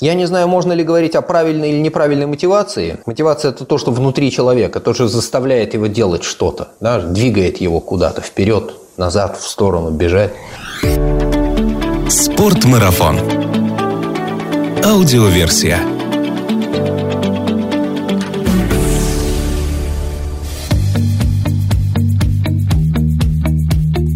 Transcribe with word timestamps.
Я 0.00 0.14
не 0.14 0.26
знаю, 0.26 0.48
можно 0.48 0.72
ли 0.72 0.82
говорить 0.82 1.14
о 1.14 1.22
правильной 1.22 1.70
или 1.70 1.78
неправильной 1.78 2.26
мотивации. 2.26 2.98
Мотивация– 3.06 3.50
это 3.52 3.64
то, 3.64 3.78
что 3.78 3.92
внутри 3.92 4.30
человека, 4.30 4.80
то, 4.80 4.92
что 4.92 5.06
заставляет 5.08 5.74
его 5.74 5.86
делать 5.86 6.24
что-то, 6.24 6.68
да, 6.80 7.00
двигает 7.00 7.58
его 7.58 7.80
куда-то 7.80 8.20
вперед, 8.20 8.74
назад, 8.96 9.38
в 9.38 9.48
сторону, 9.48 9.90
бежать. 9.90 10.32
Спортмарафон. 12.08 13.18
Аудиоверсия. 14.84 15.93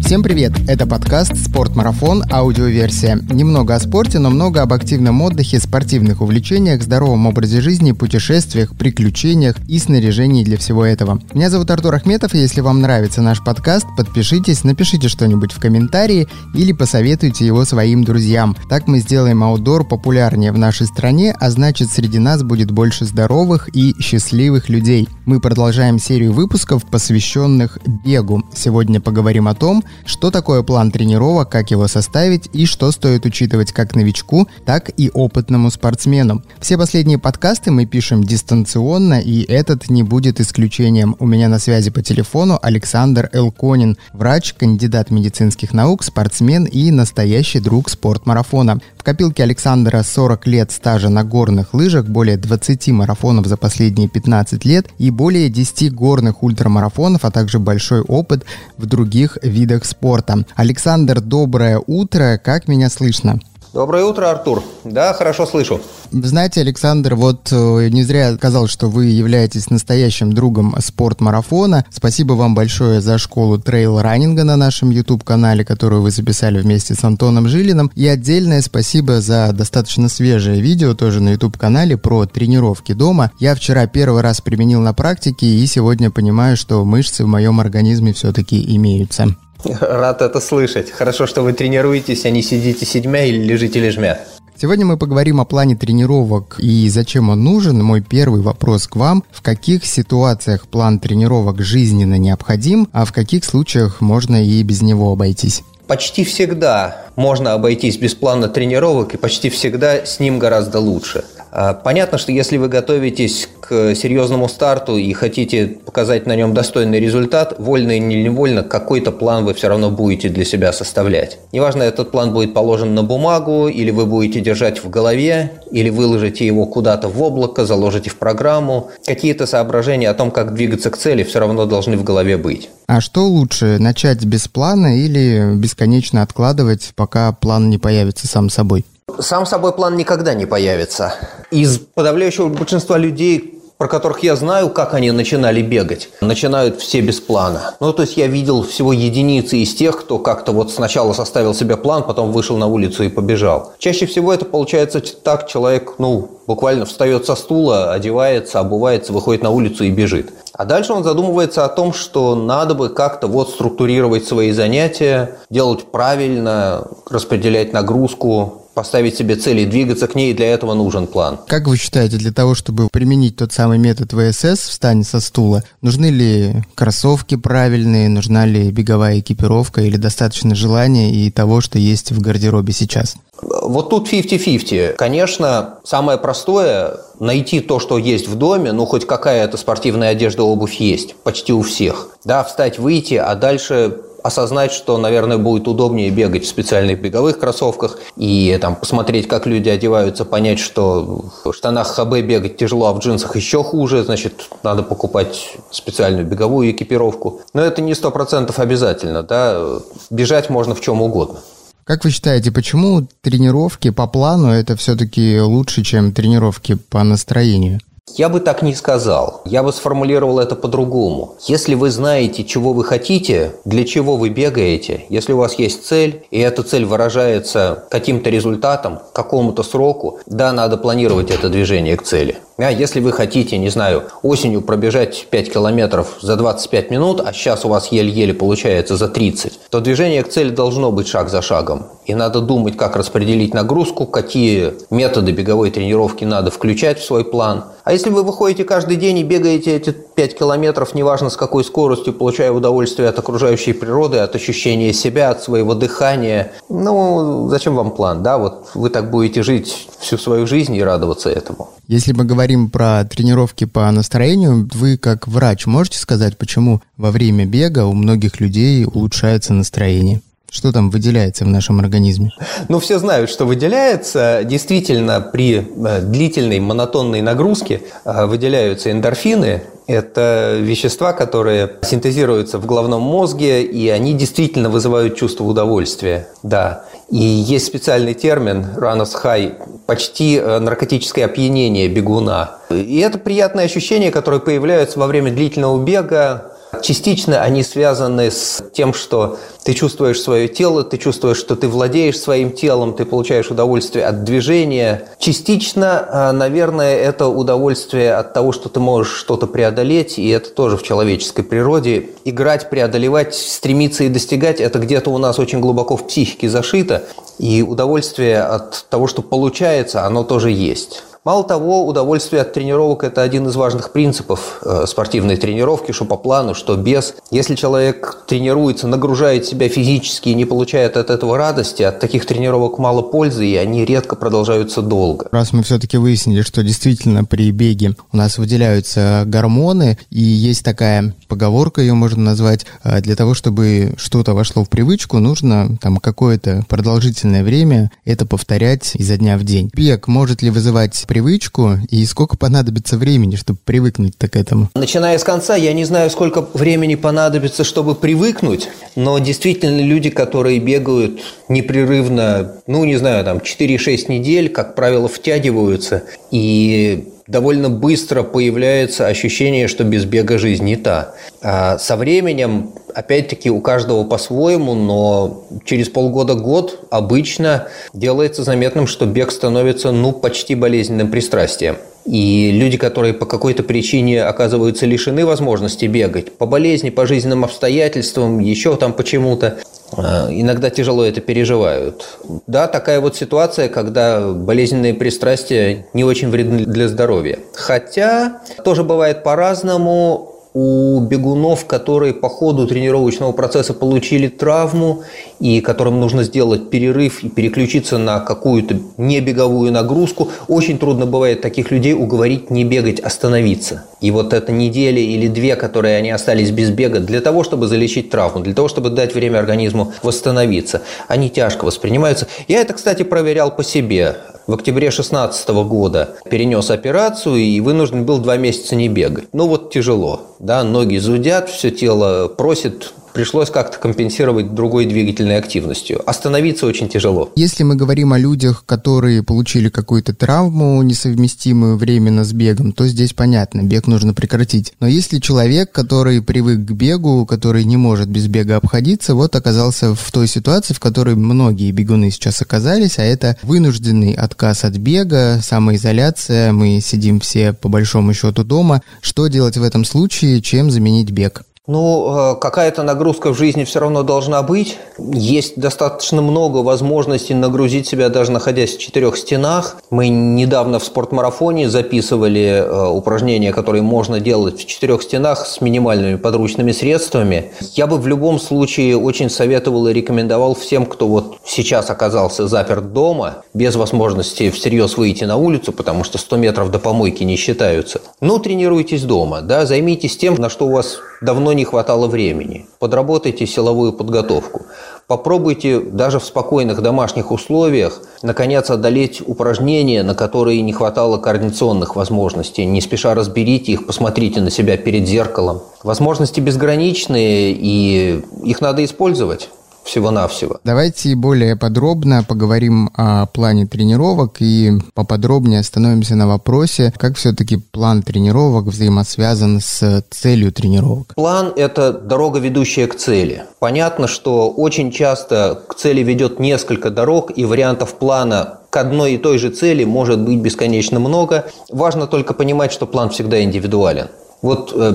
Всем 0.09 0.23
привет! 0.23 0.53
Это 0.67 0.87
подкаст 0.87 1.37
«Спортмарафон. 1.37 2.23
Аудиоверсия». 2.31 3.19
Немного 3.29 3.75
о 3.75 3.79
спорте, 3.79 4.17
но 4.17 4.31
много 4.31 4.63
об 4.63 4.73
активном 4.73 5.21
отдыхе, 5.21 5.59
спортивных 5.59 6.21
увлечениях, 6.21 6.81
здоровом 6.81 7.27
образе 7.27 7.61
жизни, 7.61 7.91
путешествиях, 7.91 8.75
приключениях 8.75 9.57
и 9.67 9.77
снаряжении 9.77 10.43
для 10.43 10.57
всего 10.57 10.83
этого. 10.83 11.21
Меня 11.35 11.51
зовут 11.51 11.69
Артур 11.69 11.93
Ахметов, 11.93 12.33
и 12.33 12.39
если 12.39 12.61
вам 12.61 12.81
нравится 12.81 13.21
наш 13.21 13.43
подкаст, 13.43 13.85
подпишитесь, 13.95 14.63
напишите 14.63 15.09
что-нибудь 15.09 15.51
в 15.51 15.59
комментарии 15.59 16.27
или 16.55 16.71
посоветуйте 16.71 17.45
его 17.45 17.63
своим 17.63 18.03
друзьям. 18.03 18.57
Так 18.67 18.87
мы 18.87 19.01
сделаем 19.01 19.43
аутдор 19.43 19.87
популярнее 19.87 20.51
в 20.51 20.57
нашей 20.57 20.87
стране, 20.87 21.35
а 21.39 21.51
значит 21.51 21.91
среди 21.91 22.17
нас 22.17 22.41
будет 22.41 22.71
больше 22.71 23.05
здоровых 23.05 23.69
и 23.75 23.93
счастливых 24.01 24.69
людей. 24.69 25.07
Мы 25.27 25.39
продолжаем 25.39 25.99
серию 25.99 26.33
выпусков, 26.33 26.83
посвященных 26.89 27.77
бегу. 28.03 28.41
Сегодня 28.55 28.99
поговорим 28.99 29.47
о 29.47 29.53
том, 29.53 29.83
что 30.05 30.31
такое 30.31 30.63
план 30.63 30.91
тренировок, 30.91 31.49
как 31.49 31.71
его 31.71 31.87
составить 31.87 32.49
и 32.53 32.65
что 32.65 32.91
стоит 32.91 33.25
учитывать 33.25 33.71
как 33.71 33.95
новичку, 33.95 34.47
так 34.65 34.91
и 34.97 35.09
опытному 35.13 35.71
спортсмену. 35.71 36.43
Все 36.59 36.77
последние 36.77 37.17
подкасты 37.17 37.71
мы 37.71 37.85
пишем 37.85 38.23
дистанционно, 38.23 39.19
и 39.19 39.43
этот 39.43 39.89
не 39.89 40.03
будет 40.03 40.39
исключением. 40.39 41.15
У 41.19 41.25
меня 41.25 41.47
на 41.49 41.59
связи 41.59 41.91
по 41.91 42.01
телефону 42.01 42.59
Александр 42.61 43.29
Элконин, 43.33 43.97
врач, 44.13 44.53
кандидат 44.53 45.11
медицинских 45.11 45.73
наук, 45.73 46.03
спортсмен 46.03 46.65
и 46.65 46.91
настоящий 46.91 47.59
друг 47.59 47.89
спортмарафона. 47.89 48.79
В 48.99 49.03
копилке 49.03 49.43
Александра 49.43 50.03
40 50.03 50.45
лет 50.47 50.71
стажа 50.71 51.07
на 51.07 51.23
горных 51.23 51.73
лыжах, 51.73 52.05
более 52.05 52.35
20 52.35 52.89
марафонов 52.89 53.45
за 53.45 53.55
последние 53.55 54.09
15 54.09 54.65
лет 54.65 54.87
и 54.97 55.09
более 55.09 55.47
10 55.47 55.93
горных 55.93 56.43
ультрамарафонов, 56.43 57.23
а 57.23 57.31
также 57.31 57.59
большой 57.59 58.01
опыт 58.01 58.45
в 58.77 58.85
других 58.85 59.37
видах 59.41 59.85
спорта. 59.85 60.43
Александр, 60.53 61.21
доброе 61.21 61.81
утро, 61.87 62.37
как 62.43 62.67
меня 62.67 62.89
слышно? 62.89 63.39
Доброе 63.71 64.03
утро, 64.05 64.31
Артур. 64.31 64.63
Да, 64.83 65.13
хорошо 65.13 65.45
слышу. 65.45 65.79
Знаете, 66.11 66.61
Александр, 66.61 67.13
вот 67.13 67.49
э, 67.51 67.89
не 67.89 68.03
зря 68.03 68.33
сказал, 68.33 68.65
что 68.67 68.87
вы 68.87 69.05
являетесь 69.05 69.69
настоящим 69.69 70.33
другом 70.33 70.75
спортмарафона. 70.79 71.85
Спасибо 71.91 72.33
вам 72.33 72.55
большое 72.55 72.99
за 72.99 73.19
школу 73.19 73.59
трейл-раннинга 73.59 74.43
на 74.43 74.55
нашем 74.55 74.89
YouTube-канале, 74.89 75.63
которую 75.63 76.01
вы 76.01 76.09
записали 76.09 76.59
вместе 76.59 76.95
с 76.95 77.03
Антоном 77.03 77.47
Жилиным. 77.47 77.91
И 77.93 78.07
отдельное 78.07 78.63
спасибо 78.63 79.21
за 79.21 79.51
достаточно 79.53 80.09
свежее 80.09 80.61
видео 80.61 80.95
тоже 80.95 81.21
на 81.21 81.29
YouTube-канале 81.29 81.95
про 81.95 82.25
тренировки 82.25 82.93
дома. 82.93 83.29
Я 83.37 83.53
вчера 83.53 83.85
первый 83.85 84.23
раз 84.23 84.41
применил 84.41 84.81
на 84.81 84.93
практике 84.93 85.45
и 85.45 85.63
сегодня 85.67 86.09
понимаю, 86.09 86.57
что 86.57 86.83
мышцы 86.85 87.23
в 87.23 87.27
моем 87.27 87.59
организме 87.59 88.13
все-таки 88.13 88.75
имеются. 88.75 89.35
Рад 89.81 90.21
это 90.21 90.39
слышать. 90.39 90.91
Хорошо, 90.91 91.27
что 91.27 91.41
вы 91.41 91.53
тренируетесь, 91.53 92.25
а 92.25 92.29
не 92.29 92.41
сидите 92.41 92.85
седьмя 92.85 93.25
или 93.25 93.43
лежите 93.43 93.79
лежмя. 93.79 94.19
Сегодня 94.61 94.85
мы 94.85 94.97
поговорим 94.97 95.39
о 95.39 95.45
плане 95.45 95.77
тренировок 95.77 96.57
и 96.59 96.89
зачем 96.89 97.29
он 97.29 97.43
нужен. 97.43 97.81
Мой 97.81 98.01
первый 98.01 98.41
вопрос 98.41 98.87
к 98.87 98.97
вам. 98.97 99.23
В 99.31 99.41
каких 99.41 99.85
ситуациях 99.85 100.67
план 100.67 100.99
тренировок 100.99 101.61
жизненно 101.61 102.17
необходим, 102.17 102.89
а 102.91 103.05
в 103.05 103.13
каких 103.13 103.45
случаях 103.45 104.01
можно 104.01 104.43
и 104.43 104.61
без 104.63 104.81
него 104.81 105.13
обойтись? 105.13 105.63
Почти 105.87 106.23
всегда 106.25 107.05
можно 107.15 107.53
обойтись 107.53 107.97
без 107.97 108.13
плана 108.15 108.47
тренировок, 108.49 109.15
и 109.15 109.17
почти 109.17 109.49
всегда 109.49 110.05
с 110.05 110.19
ним 110.19 110.39
гораздо 110.39 110.79
лучше. 110.79 111.23
А, 111.51 111.73
понятно, 111.73 112.17
что 112.17 112.31
если 112.31 112.57
вы 112.57 112.67
готовитесь 112.67 113.49
к 113.61 113.95
серьезному 113.95 114.47
старту 114.47 114.97
и 114.97 115.11
хотите 115.13 115.77
показать 115.85 116.25
на 116.25 116.35
нем 116.35 116.53
достойный 116.53 116.99
результат, 116.99 117.55
вольно 117.59 117.97
или 117.97 118.23
невольно, 118.23 118.63
какой-то 118.63 119.11
план 119.11 119.45
вы 119.45 119.53
все 119.53 119.67
равно 119.67 119.89
будете 119.89 120.29
для 120.29 120.45
себя 120.45 120.73
составлять. 120.73 121.39
Неважно, 121.51 121.83
этот 121.83 122.11
план 122.11 122.33
будет 122.33 122.53
положен 122.53 122.95
на 122.95 123.03
бумагу, 123.03 123.67
или 123.67 123.91
вы 123.91 124.05
будете 124.05 124.41
держать 124.41 124.83
в 124.83 124.89
голове, 124.89 125.51
или 125.71 125.89
выложите 125.89 126.45
его 126.45 126.65
куда-то 126.65 127.07
в 127.07 127.21
облако, 127.21 127.65
заложите 127.65 128.09
в 128.09 128.15
программу. 128.17 128.89
Какие-то 129.05 129.45
соображения 129.45 130.09
о 130.09 130.13
том, 130.13 130.31
как 130.31 130.53
двигаться 130.53 130.89
к 130.89 130.97
цели, 130.97 131.23
все 131.23 131.39
равно 131.39 131.65
должны 131.65 131.97
в 131.97 132.03
голове 132.03 132.37
быть. 132.37 132.69
А 132.87 133.01
что 133.01 133.25
лучше, 133.25 133.77
начать 133.79 134.25
без 134.25 134.47
плана 134.47 134.97
или 134.97 135.55
бесконечно 135.55 136.23
откладывать, 136.23 136.91
пока 136.95 137.31
план 137.31 137.69
не 137.69 137.77
появится 137.77 138.27
сам 138.27 138.49
собой? 138.49 138.83
Сам 139.19 139.45
собой 139.45 139.73
план 139.73 139.95
никогда 139.95 140.33
не 140.33 140.45
появится. 140.45 141.15
Из 141.51 141.79
подавляющего 141.79 142.47
большинства 142.47 142.97
людей 142.97 143.59
про 143.79 143.87
которых 143.87 144.23
я 144.23 144.35
знаю, 144.35 144.69
как 144.69 144.93
они 144.93 145.09
начинали 145.11 145.61
бегать. 145.61 146.09
Начинают 146.19 146.81
все 146.81 146.99
без 146.99 147.21
плана. 147.21 147.75
Ну, 147.79 147.93
то 147.93 148.01
есть 148.01 148.17
я 148.17 148.27
видел 148.27 148.63
всего 148.63 148.91
единицы 148.91 149.55
из 149.55 149.73
тех, 149.73 150.01
кто 150.01 150.19
как-то 150.19 150.51
вот 150.51 150.69
сначала 150.69 151.13
составил 151.13 151.53
себе 151.53 151.77
план, 151.77 152.03
потом 152.03 152.33
вышел 152.33 152.57
на 152.57 152.67
улицу 152.67 153.03
и 153.03 153.07
побежал. 153.07 153.71
Чаще 153.79 154.05
всего 154.05 154.33
это 154.33 154.43
получается 154.43 154.99
так, 154.99 155.47
человек, 155.47 155.93
ну, 155.97 156.29
буквально 156.45 156.85
встает 156.85 157.25
со 157.25 157.35
стула, 157.35 157.93
одевается, 157.93 158.59
обувается, 158.59 159.13
выходит 159.13 159.43
на 159.43 159.51
улицу 159.51 159.85
и 159.85 159.91
бежит. 159.91 160.33
А 160.51 160.65
дальше 160.65 160.91
он 160.91 161.05
задумывается 161.05 161.63
о 161.63 161.69
том, 161.69 161.93
что 161.93 162.35
надо 162.35 162.75
бы 162.75 162.89
как-то 162.89 163.27
вот 163.27 163.49
структурировать 163.49 164.25
свои 164.27 164.51
занятия, 164.51 165.37
делать 165.49 165.85
правильно, 165.85 166.85
распределять 167.09 167.71
нагрузку, 167.71 168.63
поставить 168.79 169.17
себе 169.17 169.35
цели 169.35 169.63
и 169.63 169.65
двигаться 169.65 170.07
к 170.07 170.15
ней, 170.15 170.31
и 170.31 170.33
для 170.33 170.53
этого 170.53 170.73
нужен 170.73 171.05
план. 171.05 171.37
Как 171.47 171.67
вы 171.67 171.75
считаете, 171.75 172.15
для 172.15 172.31
того, 172.31 172.55
чтобы 172.55 172.87
применить 172.89 173.35
тот 173.35 173.51
самый 173.51 173.77
метод 173.77 174.13
ВСС 174.13 174.69
«Встань 174.69 175.03
со 175.03 175.19
стула», 175.19 175.65
нужны 175.81 176.05
ли 176.05 176.63
кроссовки 176.75 177.35
правильные, 177.35 178.07
нужна 178.07 178.45
ли 178.45 178.71
беговая 178.71 179.19
экипировка 179.19 179.81
или 179.81 179.97
достаточно 179.97 180.55
желания 180.55 181.11
и 181.11 181.29
того, 181.29 181.59
что 181.59 181.77
есть 181.77 182.13
в 182.13 182.21
гардеробе 182.21 182.71
сейчас? 182.71 183.17
Вот 183.41 183.89
тут 183.89 184.09
50-50. 184.09 184.93
Конечно, 184.93 185.79
самое 185.83 186.17
простое– 186.17 186.95
найти 187.19 187.59
то, 187.59 187.81
что 187.81 187.97
есть 187.97 188.29
в 188.29 188.35
доме, 188.35 188.71
ну, 188.71 188.85
хоть 188.85 189.05
какая-то 189.05 189.57
спортивная 189.57 190.11
одежда, 190.11 190.43
обувь 190.43 190.75
есть, 190.75 191.15
почти 191.17 191.51
у 191.51 191.63
всех. 191.63 192.11
Да, 192.23 192.45
встать, 192.45 192.79
выйти, 192.79 193.15
а 193.15 193.35
дальше 193.35 193.97
осознать, 194.23 194.71
что, 194.71 194.97
наверное, 194.97 195.37
будет 195.37 195.67
удобнее 195.67 196.09
бегать 196.09 196.45
в 196.45 196.47
специальных 196.47 197.01
беговых 197.01 197.39
кроссовках 197.39 197.99
и 198.15 198.57
там 198.61 198.75
посмотреть, 198.75 199.27
как 199.27 199.45
люди 199.45 199.69
одеваются, 199.69 200.25
понять, 200.25 200.59
что 200.59 201.25
в 201.43 201.53
штанах 201.53 201.87
ХБ 201.87 202.21
бегать 202.21 202.57
тяжело, 202.57 202.87
а 202.87 202.93
в 202.93 202.99
джинсах 202.99 203.35
еще 203.35 203.63
хуже, 203.63 204.03
значит, 204.03 204.49
надо 204.63 204.83
покупать 204.83 205.57
специальную 205.71 206.25
беговую 206.25 206.71
экипировку. 206.71 207.41
Но 207.53 207.61
это 207.61 207.81
не 207.81 207.95
сто 207.95 208.11
процентов 208.11 208.59
обязательно, 208.59 209.23
да, 209.23 209.79
бежать 210.09 210.49
можно 210.49 210.75
в 210.75 210.81
чем 210.81 211.01
угодно. 211.01 211.39
Как 211.83 212.03
вы 212.03 212.11
считаете, 212.11 212.51
почему 212.51 213.07
тренировки 213.21 213.89
по 213.89 214.05
плану 214.05 214.51
это 214.51 214.75
все-таки 214.75 215.39
лучше, 215.39 215.83
чем 215.83 216.11
тренировки 216.11 216.75
по 216.75 217.03
настроению? 217.03 217.79
Я 218.17 218.29
бы 218.29 218.39
так 218.39 218.61
не 218.61 218.75
сказал. 218.75 219.41
Я 219.45 219.63
бы 219.63 219.73
сформулировал 219.73 220.39
это 220.39 220.55
по-другому. 220.55 221.35
Если 221.41 221.75
вы 221.75 221.89
знаете, 221.89 222.43
чего 222.43 222.73
вы 222.73 222.83
хотите, 222.83 223.53
для 223.65 223.85
чего 223.85 224.17
вы 224.17 224.29
бегаете, 224.29 225.05
если 225.09 225.33
у 225.33 225.37
вас 225.37 225.59
есть 225.59 225.85
цель, 225.85 226.25
и 226.31 226.39
эта 226.39 226.63
цель 226.63 226.85
выражается 226.85 227.85
каким-то 227.89 228.29
результатом, 228.29 228.99
какому-то 229.13 229.63
сроку, 229.63 230.19
да, 230.25 230.51
надо 230.51 230.77
планировать 230.77 231.31
это 231.31 231.49
движение 231.49 231.97
к 231.97 232.03
цели. 232.03 232.37
А 232.61 232.71
если 232.71 232.99
вы 232.99 233.13
хотите, 233.13 233.57
не 233.57 233.69
знаю, 233.69 234.03
осенью 234.21 234.61
пробежать 234.61 235.27
5 235.29 235.53
километров 235.53 236.17
за 236.21 236.35
25 236.35 236.91
минут, 236.91 237.21
а 237.25 237.31
сейчас 237.31 237.63
у 237.63 237.69
вас 237.69 237.89
еле-еле 237.91 238.33
получается 238.33 238.97
за 238.97 239.07
30, 239.07 239.59
то 239.69 239.79
движение 239.79 240.23
к 240.23 240.29
цели 240.29 240.49
должно 240.49 240.91
быть 240.91 241.07
шаг 241.07 241.29
за 241.29 241.41
шагом. 241.41 241.85
И 242.05 242.13
надо 242.13 242.41
думать, 242.41 242.75
как 242.75 242.97
распределить 242.97 243.53
нагрузку, 243.53 244.05
какие 244.05 244.73
методы 244.89 245.31
беговой 245.31 245.71
тренировки 245.71 246.25
надо 246.25 246.51
включать 246.51 246.99
в 246.99 247.05
свой 247.05 247.23
план. 247.23 247.65
А 247.83 247.93
если 247.93 248.09
вы 248.09 248.23
выходите 248.23 248.65
каждый 248.65 248.97
день 248.97 249.19
и 249.19 249.23
бегаете 249.23 249.75
эти 249.75 249.91
5 249.91 250.37
километров, 250.37 250.93
неважно 250.93 251.29
с 251.29 251.37
какой 251.37 251.63
скоростью, 251.63 252.13
получая 252.13 252.51
удовольствие 252.51 253.07
от 253.07 253.17
окружающей 253.17 253.73
природы, 253.73 254.17
от 254.17 254.35
ощущения 254.35 254.91
себя, 254.91 255.29
от 255.29 255.41
своего 255.43 255.75
дыхания, 255.75 256.51
ну, 256.67 257.47
зачем 257.49 257.75
вам 257.75 257.91
план, 257.91 258.21
да? 258.21 258.37
Вот 258.37 258.71
вы 258.73 258.89
так 258.89 259.09
будете 259.11 259.43
жить 259.43 259.87
всю 259.99 260.17
свою 260.17 260.45
жизнь 260.45 260.75
и 260.75 260.83
радоваться 260.83 261.29
этому. 261.29 261.69
Если 261.87 262.13
мы 262.13 262.25
говорим 262.25 262.48
про 262.57 263.03
тренировки 263.05 263.65
по 263.65 263.89
настроению, 263.91 264.67
вы 264.73 264.97
как 264.97 265.27
врач 265.27 265.65
можете 265.65 265.99
сказать, 265.99 266.37
почему 266.37 266.81
во 266.97 267.11
время 267.11 267.45
бега 267.45 267.85
у 267.85 267.93
многих 267.93 268.39
людей 268.39 268.85
улучшается 268.85 269.53
настроение? 269.53 270.21
Что 270.51 270.71
там 270.71 270.89
выделяется 270.89 271.45
в 271.45 271.47
нашем 271.47 271.79
организме? 271.79 272.31
Ну, 272.69 272.79
все 272.79 272.97
знают, 272.97 273.29
что 273.29 273.45
выделяется. 273.45 274.41
Действительно, 274.43 275.21
при 275.21 275.59
э, 275.59 276.01
длительной 276.01 276.59
монотонной 276.59 277.21
нагрузке 277.21 277.81
э, 278.03 278.25
выделяются 278.25 278.91
эндорфины. 278.91 279.61
Это 279.85 280.57
вещества, 280.59 281.13
которые 281.13 281.71
синтезируются 281.83 282.57
в 282.57 282.65
головном 282.65 283.01
мозге, 283.01 283.63
и 283.63 283.89
они 283.89 284.13
действительно 284.13 284.69
вызывают 284.69 285.15
чувство 285.15 285.43
удовольствия. 285.43 286.27
Да. 286.41 286.85
И 287.09 287.17
есть 287.17 287.65
специальный 287.67 288.13
термин 288.13 288.65
«runners 288.75 289.13
high», 289.23 289.55
почти 289.89 290.37
э, 290.37 290.59
наркотическое 290.59 291.25
опьянение 291.25 291.87
бегуна. 291.87 292.59
И 292.69 292.99
это 292.99 293.17
приятное 293.17 293.65
ощущение, 293.65 294.11
которое 294.11 294.39
появляется 294.39 294.99
во 294.99 295.07
время 295.07 295.31
длительного 295.31 295.83
бега, 295.83 296.53
Частично 296.83 297.41
они 297.41 297.63
связаны 297.63 298.29
с 298.29 298.63
тем, 298.73 298.93
что 298.93 299.37
ты 299.63 299.73
чувствуешь 299.73 300.21
свое 300.21 300.47
тело, 300.47 300.83
ты 300.83 300.97
чувствуешь, 300.97 301.37
что 301.37 301.55
ты 301.55 301.67
владеешь 301.67 302.19
своим 302.19 302.51
телом, 302.51 302.93
ты 302.93 303.05
получаешь 303.05 303.49
удовольствие 303.49 304.05
от 304.05 304.23
движения. 304.23 305.09
Частично, 305.17 306.07
а, 306.09 306.31
наверное, 306.31 306.95
это 306.95 307.27
удовольствие 307.27 308.13
от 308.13 308.33
того, 308.33 308.51
что 308.51 308.69
ты 308.69 308.79
можешь 308.79 309.13
что-то 309.13 309.47
преодолеть, 309.47 310.19
и 310.19 310.29
это 310.29 310.51
тоже 310.51 310.77
в 310.77 310.83
человеческой 310.83 311.43
природе. 311.43 312.09
Играть, 312.23 312.69
преодолевать, 312.69 313.35
стремиться 313.35 314.03
и 314.03 314.09
достигать– 314.09 314.59
это 314.61 314.79
где-то 314.79 315.09
у 315.09 315.17
нас 315.17 315.39
очень 315.39 315.59
глубоко 315.59 315.97
в 315.97 316.07
психике 316.07 316.49
зашито, 316.49 317.03
и 317.39 317.63
удовольствие 317.63 318.41
от 318.41 318.85
того, 318.89 319.07
что 319.07 319.21
получается, 319.21 320.05
оно 320.05 320.23
тоже 320.23 320.51
есть. 320.51 321.03
Мало 321.25 321.43
того, 321.43 321.85
удовольствие 321.85 322.41
от 322.41 322.53
тренировок– 322.53 323.03
это 323.03 323.21
один 323.21 323.45
из 323.47 323.55
важных 323.57 323.91
принципов 323.91 324.61
э, 324.63 324.85
спортивной 324.87 325.35
тренировки, 325.35 325.91
что 325.91 326.05
по 326.05 326.15
плану, 326.15 326.55
что 326.55 326.77
без. 326.77 327.13
Если 327.29 327.55
человек 327.55 328.23
тренируется, 328.25 328.87
нагружает 328.87 329.45
себя 329.45 329.67
физически 329.67 330.29
и 330.29 330.33
не 330.33 330.45
получает 330.45 330.95
от 330.95 331.09
этого 331.09 331.37
радости, 331.37 331.83
от 331.83 331.99
таких 331.99 332.25
тренировок 332.25 332.79
мало 332.79 333.01
пользы, 333.01 333.45
и 333.45 333.57
они 333.57 333.83
редко 333.83 334.15
продолжаются 334.15 334.81
долго. 334.81 335.27
Раз 335.33 335.51
мы 335.51 335.61
все-таки 335.63 335.97
выяснили, 335.97 336.41
что 336.41 336.63
действительно 336.63 337.25
при 337.25 337.51
беге 337.51 337.95
у 338.13 338.17
нас 338.17 338.37
выделяются 338.37 339.23
гормоны, 339.25 339.97
и 340.09 340.21
есть 340.21 340.63
такая 340.63 341.13
поговорка, 341.27 341.81
ее 341.81 341.95
можно 341.95 342.23
назвать, 342.23 342.65
э, 342.85 343.01
для 343.01 343.17
того, 343.17 343.33
чтобы 343.33 343.93
что-то 343.97 344.33
вошло 344.33 344.63
в 344.63 344.69
привычку, 344.69 345.19
нужно 345.19 345.77
там 345.81 345.97
какое-то 345.97 346.63
продолжительное 346.69 347.43
время 347.43 347.91
это 348.05 348.25
повторять 348.25 348.95
изо 348.95 349.17
дня 349.17 349.37
в 349.37 349.43
день. 349.43 349.69
Бег 349.73 350.07
может 350.07 350.41
ли 350.41 350.49
вызывать 350.49 351.05
привычку, 351.09 351.79
и 351.89 352.05
сколько 352.05 352.37
понадобится 352.37 352.95
времени, 352.95 353.35
чтобы 353.35 353.57
привыкнуть-то 353.65 354.29
к 354.29 354.35
этому? 354.35 354.69
Начиная 354.75 355.17
с 355.17 355.23
конца, 355.23 355.55
я 355.55 355.73
не 355.73 355.83
знаю, 355.83 356.11
сколько 356.11 356.47
времени 356.53 356.93
понадобится, 356.93 357.63
чтобы 357.63 357.95
привыкнуть, 357.95 358.69
но 358.95 359.17
действительно 359.17 359.81
люди, 359.81 360.11
которые 360.11 360.59
бегают 360.59 361.19
непрерывно, 361.47 362.53
ну, 362.67 362.85
не 362.85 362.97
знаю, 362.97 363.25
там 363.25 363.37
4-6 363.39 364.05
недель, 364.07 364.49
как 364.49 364.75
правило, 364.75 365.07
втягиваются, 365.07 366.03
и 366.29 367.11
довольно 367.29 367.69
быстро 367.69 368.23
появляется 368.23 369.07
ощущение, 369.07 369.67
что 369.67 369.83
без 369.83 370.05
бега 370.05 370.37
жизнь 370.37 370.65
не 370.65 370.75
та. 370.75 371.13
А 371.41 371.77
со 371.77 371.95
временем, 371.95 372.71
опять-таки, 372.93 373.51
у 373.51 373.61
каждого 373.61 374.03
по-своему, 374.03 374.73
но 374.73 375.45
через 375.63 375.89
полгода-год 375.89 376.87
обычно 376.89 377.67
делается 377.93 378.43
заметным, 378.43 378.87
что 378.87 379.05
бег 379.05 379.31
становится 379.31 379.91
ну, 379.91 380.11
почти 380.11 380.55
болезненным 380.55 381.11
пристрастием. 381.11 381.77
И 382.05 382.49
люди, 382.51 382.77
которые 382.77 383.13
по 383.13 383.27
какой-то 383.27 383.61
причине 383.61 384.23
оказываются 384.23 384.87
лишены 384.87 385.25
возможности 385.25 385.85
бегать, 385.85 386.31
по 386.35 386.47
болезни, 386.47 386.89
по 386.89 387.05
жизненным 387.05 387.43
обстоятельствам, 387.43 388.39
еще 388.39 388.75
там 388.77 388.93
почему-то, 388.93 389.59
иногда 389.97 390.69
тяжело 390.69 391.03
это 391.03 391.21
переживают. 391.21 392.19
Да, 392.47 392.67
такая 392.67 392.99
вот 392.99 393.15
ситуация, 393.15 393.69
когда 393.69 394.31
болезненные 394.31 394.93
пристрастия 394.93 395.85
не 395.93 396.03
очень 396.03 396.29
вредны 396.29 396.65
для 396.65 396.87
здоровья. 396.87 397.39
Хотя 397.53 398.41
тоже 398.63 398.83
бывает 398.83 399.23
по-разному 399.23 400.28
у 400.53 400.99
бегунов, 401.01 401.65
которые 401.65 402.13
по 402.13 402.27
ходу 402.27 402.65
тренировочного 402.67 403.31
процесса 403.33 403.73
получили 403.73 404.27
травму 404.27 405.03
и 405.39 405.61
которым 405.61 405.99
нужно 405.99 406.23
сделать 406.23 406.69
перерыв 406.69 407.23
и 407.23 407.29
переключиться 407.29 407.97
на 407.97 408.19
какую-то 408.19 408.79
небеговую 408.97 409.71
нагрузку, 409.71 410.29
очень 410.47 410.79
трудно 410.79 411.05
бывает 411.05 411.41
таких 411.41 411.69
людей 411.71 411.93
уговорить 411.93 412.49
не 412.49 412.65
бегать, 412.65 412.99
остановиться. 412.99 413.85
И 414.01 414.11
вот 414.11 414.33
эта 414.33 414.51
неделя 414.51 415.01
или 415.01 415.27
две, 415.27 415.55
которые 415.55 415.97
они 415.97 416.09
остались 416.09 416.51
без 416.51 416.71
бега, 416.71 416.99
для 416.99 417.21
того, 417.21 417.43
чтобы 417.43 417.67
залечить 417.67 418.09
травму, 418.09 418.41
для 418.41 418.53
того, 418.53 418.67
чтобы 418.67 418.89
дать 418.89 419.13
время 419.13 419.37
организму 419.39 419.93
восстановиться, 420.01 420.81
они 421.07 421.29
тяжко 421.29 421.65
воспринимаются. 421.65 422.27
Я 422.47 422.61
это, 422.61 422.73
кстати, 422.73 423.03
проверял 423.03 423.55
по 423.55 423.63
себе 423.63 424.17
в 424.49 424.53
октябре 424.55 424.87
2016 424.87 425.49
года 425.49 426.15
перенес 426.27 426.71
операцию 426.71 427.35
и 427.35 427.59
вынужден 427.59 428.03
был 428.03 428.17
два 428.17 428.35
месяца 428.35 428.75
не 428.75 428.89
бегать. 428.89 429.25
Ну 429.31 429.47
вот 429.47 429.71
тяжело, 429.71 430.21
да, 430.39 430.63
ноги 430.63 430.97
зудят, 430.97 431.49
все 431.49 431.69
тело 431.69 432.27
просит 432.29 432.93
пришлось 433.13 433.49
как-то 433.49 433.77
компенсировать 433.77 434.53
другой 434.53 434.85
двигательной 434.85 435.37
активностью. 435.37 436.01
Остановиться 436.09 436.65
очень 436.65 436.89
тяжело. 436.89 437.31
Если 437.35 437.63
мы 437.63 437.75
говорим 437.75 438.13
о 438.13 438.19
людях, 438.19 438.63
которые 438.65 439.23
получили 439.23 439.69
какую-то 439.69 440.13
травму, 440.13 440.81
несовместимую 440.81 441.77
временно 441.77 442.23
с 442.23 442.33
бегом, 442.33 442.71
то 442.71 442.87
здесь 442.87 443.13
понятно, 443.13 443.63
бег 443.63 443.87
нужно 443.87 444.13
прекратить. 444.13 444.73
Но 444.79 444.87
если 444.87 445.19
человек, 445.19 445.71
который 445.71 446.21
привык 446.21 446.65
к 446.65 446.71
бегу, 446.71 447.25
который 447.25 447.63
не 447.63 447.77
может 447.77 448.09
без 448.09 448.27
бега 448.27 448.57
обходиться, 448.57 449.15
вот 449.15 449.35
оказался 449.35 449.95
в 449.95 450.11
той 450.11 450.27
ситуации, 450.27 450.73
в 450.73 450.79
которой 450.79 451.15
многие 451.15 451.71
бегуны 451.71 452.11
сейчас 452.11 452.41
оказались, 452.41 452.99
а 452.99 453.03
это 453.03 453.37
вынужденный 453.43 454.13
отказ 454.13 454.63
от 454.63 454.77
бега, 454.77 455.39
самоизоляция, 455.41 456.51
мы 456.51 456.79
сидим 456.81 457.19
все 457.19 457.53
по 457.53 457.69
большому 457.69 458.13
счету 458.13 458.43
дома. 458.43 458.81
Что 459.01 459.27
делать 459.27 459.57
в 459.57 459.63
этом 459.63 459.85
случае, 459.85 460.41
чем 460.41 460.71
заменить 460.71 461.11
бег? 461.11 461.43
Ну, 461.69 462.33
э, 462.33 462.35
какая-то 462.41 462.81
нагрузка 462.81 463.31
в 463.31 463.37
жизни 463.37 463.63
все 463.63 463.79
равно 463.79 464.01
должна 464.01 464.41
быть. 464.41 464.79
Есть 464.97 465.59
достаточно 465.59 466.19
много 466.19 466.57
возможностей 466.57 467.35
нагрузить 467.35 467.85
себя, 467.87 468.09
даже 468.09 468.31
находясь 468.31 468.75
в 468.75 468.79
четырех 468.79 469.15
стенах. 469.15 469.77
Мы 469.91 470.09
недавно 470.09 470.79
в 470.79 470.83
спортмарафоне 470.83 471.69
записывали 471.69 472.65
э, 472.65 472.87
упражнения, 472.87 473.53
которые 473.53 473.83
можно 473.83 474.19
делать 474.19 474.61
в 474.61 474.65
четырех 474.65 475.03
стенах 475.03 475.45
с 475.45 475.61
минимальными 475.61 476.15
подручными 476.15 476.71
средствами. 476.71 477.51
Я 477.75 477.85
бы 477.85 477.97
в 477.97 478.07
любом 478.07 478.39
случае 478.39 478.97
очень 478.97 479.29
советовал 479.29 479.85
и 479.85 479.93
рекомендовал 479.93 480.55
всем, 480.55 480.87
кто 480.87 481.07
вот 481.07 481.37
сейчас 481.45 481.91
оказался 481.91 482.47
заперт 482.47 482.93
дома, 482.93 483.43
без 483.53 483.75
возможности 483.75 484.49
всерьез 484.49 484.97
выйти 484.97 485.25
на 485.25 485.37
улицу, 485.37 485.71
потому 485.71 486.03
что 486.03 486.17
100 486.17 486.37
метров 486.37 486.71
до 486.71 486.79
помойки 486.79 487.21
не 487.21 487.35
считаются. 487.35 488.01
Ну, 488.21 488.39
тренируйтесь 488.39 489.03
дома, 489.03 489.41
да, 489.41 489.67
займитесь 489.67 490.17
тем, 490.17 490.33
на 490.33 490.49
что 490.49 490.65
у 490.65 490.71
вас 490.71 490.97
давно 491.21 491.53
не 491.53 491.65
хватало 491.65 492.07
времени. 492.07 492.67
Подработайте 492.79 493.45
силовую 493.45 493.93
подготовку. 493.93 494.65
Попробуйте 495.07 495.79
даже 495.79 496.19
в 496.19 496.25
спокойных 496.25 496.81
домашних 496.81 497.31
условиях 497.31 498.01
наконец 498.21 498.69
одолеть 498.69 499.21
упражнения, 499.25 500.03
на 500.03 500.13
которые 500.13 500.61
не 500.61 500.71
хватало 500.71 501.17
координационных 501.17 501.95
возможностей. 501.95 502.65
Не 502.65 502.81
спеша 502.81 503.15
разберите 503.15 503.71
их, 503.71 503.87
посмотрите 503.87 504.41
на 504.41 504.51
себя 504.51 504.77
перед 504.77 505.07
зеркалом. 505.07 505.61
Возможности 505.83 506.39
безграничные, 506.39 507.53
и 507.53 508.23
их 508.43 508.61
надо 508.61 508.85
использовать 508.85 509.49
всего-навсего. 509.89 510.59
Давайте 510.63 511.15
более 511.15 511.55
подробно 511.55 512.23
поговорим 512.23 512.89
о 512.95 513.25
плане 513.25 513.65
тренировок 513.65 514.37
и 514.39 514.71
поподробнее 514.93 515.59
остановимся 515.59 516.15
на 516.15 516.27
вопросе, 516.27 516.93
как 516.97 517.17
все-таки 517.17 517.57
план 517.57 518.03
тренировок 518.03 518.65
взаимосвязан 518.65 519.59
с 519.59 520.03
целью 520.09 520.51
тренировок. 520.51 521.13
План– 521.15 521.51
это 521.55 521.91
дорога, 521.91 522.39
ведущая 522.39 522.87
к 522.87 522.95
цели. 522.95 523.43
Понятно, 523.59 524.07
что 524.07 524.49
очень 524.49 524.91
часто 524.91 525.61
к 525.67 525.75
цели 525.75 526.01
ведет 526.03 526.39
несколько 526.39 526.89
дорог, 526.89 527.31
и 527.35 527.45
вариантов 527.45 527.95
плана 527.95 528.59
к 528.69 528.77
одной 528.77 529.13
и 529.13 529.17
той 529.17 529.39
же 529.39 529.49
цели 529.49 529.83
может 529.83 530.19
быть 530.19 530.39
бесконечно 530.39 530.99
много. 530.99 531.45
Важно 531.71 532.05
только 532.05 532.33
понимать, 532.33 532.71
что 532.71 532.85
план 532.85 533.09
всегда 533.09 533.41
индивидуален. 533.43 534.09
Вот 534.41 534.71
э, 534.75 534.93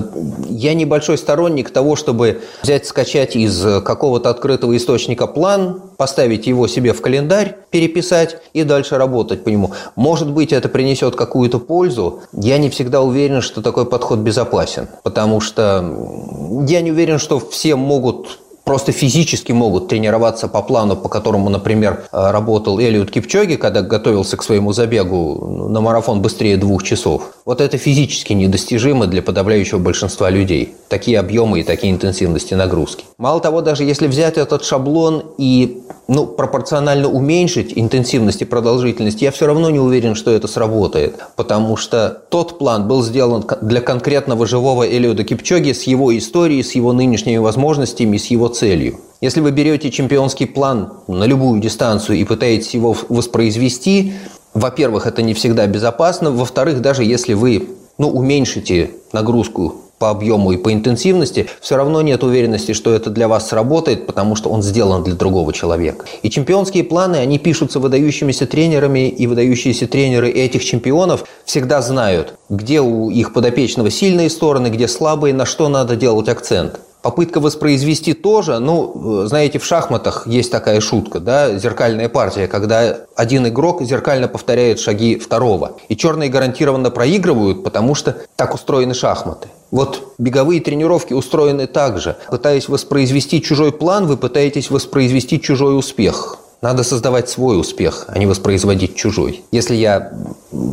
я 0.49 0.73
небольшой 0.73 1.17
сторонник 1.17 1.69
того, 1.69 1.95
чтобы 1.95 2.41
взять, 2.63 2.85
скачать 2.85 3.35
из 3.35 3.61
какого-то 3.83 4.29
открытого 4.29 4.75
источника 4.75 5.27
план, 5.27 5.81
поставить 5.97 6.47
его 6.47 6.67
себе 6.67 6.93
в 6.93 7.01
календарь, 7.01 7.57
переписать 7.69 8.41
и 8.53 8.63
дальше 8.63 8.97
работать 8.97 9.43
по 9.43 9.49
нему. 9.49 9.71
Может 9.95 10.31
быть, 10.31 10.51
это 10.51 10.69
принесет 10.69 11.15
какую-то 11.15 11.59
пользу. 11.59 12.21
Я 12.33 12.57
не 12.57 12.69
всегда 12.69 13.01
уверен, 13.01 13.41
что 13.41 13.61
такой 13.61 13.85
подход 13.85 14.19
безопасен, 14.19 14.87
потому 15.03 15.41
что 15.41 15.83
я 16.67 16.81
не 16.81 16.91
уверен, 16.91 17.19
что 17.19 17.39
все 17.39 17.75
могут 17.75 18.39
просто 18.65 18.91
физически 18.91 19.53
могут 19.53 19.87
тренироваться 19.87 20.47
по 20.47 20.61
плану, 20.61 20.97
по 20.97 21.07
которому, 21.07 21.49
например, 21.49 22.03
э, 22.11 22.31
работал 22.31 22.81
Элиот 22.81 23.11
Кипчоги, 23.11 23.55
когда 23.55 23.81
готовился 23.81 24.35
к 24.35 24.43
своему 24.43 24.73
забегу 24.73 25.69
на 25.69 25.79
марафон 25.79 26.21
быстрее 26.21 26.57
двух 26.57 26.83
часов. 26.83 27.31
Вот 27.45 27.61
это 27.61 27.77
физически 27.77 28.33
недостижимо 28.33 29.07
для 29.07 29.21
подавляющего 29.21 29.79
большинства 29.79 30.29
людей. 30.29 30.75
такие 30.87 31.19
объемы 31.19 31.59
и 31.59 31.63
такие 31.63 31.91
интенсивности 31.91 32.53
нагрузки. 32.53 33.05
Мало 33.17 33.41
того, 33.41 33.61
даже 33.61 33.83
если 33.83 34.07
взять 34.07 34.37
этот 34.37 34.63
шаблон 34.63 35.23
и 35.37 35.81
ну, 36.07 36.27
пропорционально 36.27 37.09
уменьшить 37.09 37.73
интенсивность 37.75 38.41
и 38.41 38.45
продолжительность, 38.45 39.21
я 39.21 39.31
все 39.31 39.47
равно 39.47 39.69
не 39.69 39.79
уверен, 39.79 40.15
что 40.15 40.31
это 40.31 40.47
сработает. 40.47 41.15
Потому 41.35 41.77
что 41.77 42.21
тот 42.29 42.59
план 42.59 42.87
был 42.87 43.03
сделан 43.03 43.45
для 43.61 43.81
конкретного 43.81 44.45
живого 44.45 44.87
Элиода 44.87 45.23
Кипчоги 45.23 45.73
с 45.73 45.83
его 45.83 46.15
историей, 46.17 46.63
с 46.63 46.75
его 46.75 46.93
нынешними 46.93 47.37
возможностями, 47.37 48.17
с 48.17 48.27
его 48.27 48.49
целью. 48.55 48.99
Если 49.21 49.39
вы 49.39 49.51
берете 49.51 49.91
чемпионский 49.91 50.45
план 50.45 50.93
на 51.07 51.23
любую 51.25 51.61
дистанцию 51.61 52.17
и 52.17 52.23
пытаетесь 52.23 52.73
его 52.73 52.95
воспроизвести, 53.09 54.13
во-первых, 54.53 55.07
это 55.07 55.21
не 55.21 55.33
всегда 55.33 55.67
безопасно. 55.67 56.31
Во-вторых, 56.31 56.81
даже 56.81 57.03
если 57.03 57.33
вы 57.33 57.69
ну, 57.97 58.09
уменьшите 58.09 58.91
нагрузку 59.13 59.75
по 59.99 60.09
объему 60.09 60.51
и 60.51 60.57
по 60.57 60.73
интенсивности, 60.73 61.47
все 61.61 61.77
равно 61.77 62.01
нет 62.01 62.23
уверенности, 62.23 62.73
что 62.73 62.93
это 62.93 63.09
для 63.09 63.27
вас 63.27 63.47
сработает, 63.47 64.05
потому 64.05 64.35
что 64.35 64.49
он 64.49 64.61
сделан 64.61 65.03
для 65.03 65.15
другого 65.15 65.53
человека. 65.53 66.05
И 66.21 66.29
чемпионские 66.29 66.83
планы, 66.83 67.15
они 67.17 67.39
пишутся 67.39 67.79
выдающимися 67.79 68.45
тренерами, 68.45 69.07
и 69.07 69.27
выдающиеся 69.27 69.87
тренеры 69.87 70.29
этих 70.29 70.63
чемпионов 70.63 71.25
всегда 71.45 71.81
знают, 71.81 72.35
где 72.49 72.81
у 72.81 73.09
их 73.09 73.33
подопечного 73.33 73.89
сильные 73.89 74.29
стороны, 74.29 74.67
где 74.67 74.87
слабые, 74.87 75.33
на 75.33 75.45
что 75.45 75.69
надо 75.69 75.95
делать 75.95 76.27
акцент. 76.27 76.79
Попытка 77.05 77.39
воспроизвести 77.39 78.13
тоже, 78.13 78.57
ну, 78.57 79.27
знаете, 79.27 79.59
в 79.59 79.63
шахматах 79.63 80.25
есть 80.25 80.51
такая 80.51 80.81
шутка, 80.81 81.19
да, 81.19 81.55
зеркальная 81.55 82.09
партия, 82.09 82.47
когда 82.47 82.97
один 83.15 83.47
игрок 83.47 83.83
зеркально 83.83 84.27
повторяет 84.27 84.79
шаги 84.79 85.19
второго. 85.19 85.73
И 85.87 85.95
черные 85.95 86.31
гарантированно 86.31 86.89
проигрывают, 86.89 87.63
потому 87.63 87.93
что 87.93 88.17
так 88.35 88.55
устроены 88.55 88.95
шахматы. 88.95 89.49
Вот 89.69 90.15
беговые 90.17 90.61
тренировки 90.61 91.13
устроены 91.13 91.67
так 91.67 91.99
же. 91.99 92.17
Пытаясь 92.31 92.67
воспроизвести 92.67 93.39
чужой 93.39 93.71
план, 93.71 94.07
вы 94.07 94.17
пытаетесь 94.17 94.71
воспроизвести 94.71 95.39
чужой 95.39 95.77
успех. 95.77 96.39
Надо 96.63 96.83
создавать 96.83 97.29
свой 97.29 97.59
успех, 97.59 98.05
а 98.07 98.17
не 98.17 98.25
воспроизводить 98.25 98.95
чужой. 98.95 99.43
Если 99.51 99.75
я 99.75 100.11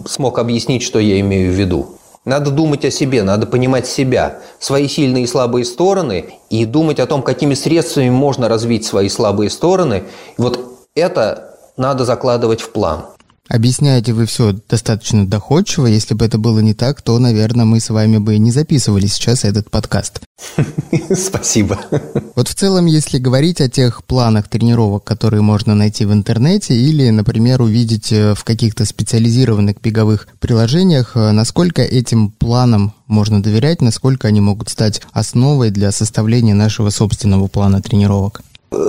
смог 0.07 0.39
объяснить, 0.39 0.83
что 0.83 0.99
я 0.99 1.21
имею 1.21 1.53
в 1.53 1.55
виду. 1.55 1.99
Надо 2.25 2.53
думать 2.53 2.85
о 2.85 2.91
себе, 2.91 3.25
надо 3.25 3.47
понимать 3.47 3.87
себя, 3.87 4.39
свои 4.61 4.87
сильные 4.87 5.25
и 5.25 5.27
слабые 5.27 5.65
стороны 5.65 6.35
и 6.51 6.65
думать 6.65 7.01
о 7.01 7.07
том, 7.07 7.21
какими 7.21 7.55
средствами 7.55 8.11
можно 8.11 8.49
развить 8.49 8.85
свои 8.85 9.09
слабые 9.09 9.51
стороны. 9.51 10.05
Вот 10.39 10.87
это 10.95 11.59
надо 11.77 12.05
закладывать 12.05 12.61
в 12.61 12.71
план. 12.71 13.07
Объясняете 13.49 14.13
вы 14.13 14.27
все 14.27 14.53
достаточно 14.69 15.27
доходчиво. 15.27 15.87
Если 15.87 16.15
бы 16.15 16.25
это 16.25 16.39
было 16.39 16.61
не 16.61 16.75
так, 16.75 17.03
то, 17.03 17.19
наверное, 17.19 17.65
мы 17.65 17.81
с 17.81 17.91
вами 17.91 18.19
бы 18.19 18.39
не 18.39 18.53
записывали 18.53 19.07
сейчас 19.07 19.45
этот 19.45 19.69
подкаст. 19.69 20.21
Спасибо. 21.15 21.79
Вот 22.37 22.49
в 22.49 22.55
целом, 22.55 22.87
если 22.87 23.19
говорить 23.19 23.61
о 23.61 23.69
тех 23.69 24.05
планах 24.05 24.49
тренировок, 24.49 25.03
которые 25.03 25.43
можно 25.43 25.75
найти 25.75 26.05
в 26.05 26.13
интернете 26.13 26.75
или, 26.75 27.11
например, 27.11 27.63
увидеть 27.63 28.13
э, 28.13 28.35
в 28.35 28.45
каких-то 28.45 28.85
специализированных 28.85 29.81
беговых 29.81 30.29
приложениях, 30.39 31.17
э, 31.17 31.33
насколько 31.33 31.83
этим 31.83 32.31
планам 32.31 32.95
можно 33.09 33.43
доверять, 33.43 33.83
насколько 33.83 34.29
они 34.29 34.41
могут 34.41 34.69
стать 34.69 35.03
основой 35.13 35.71
для 35.71 35.91
составления 35.91 36.55
нашего 36.55 36.91
собственного 36.91 37.49
плана 37.49 37.83
тренировок? 37.83 38.43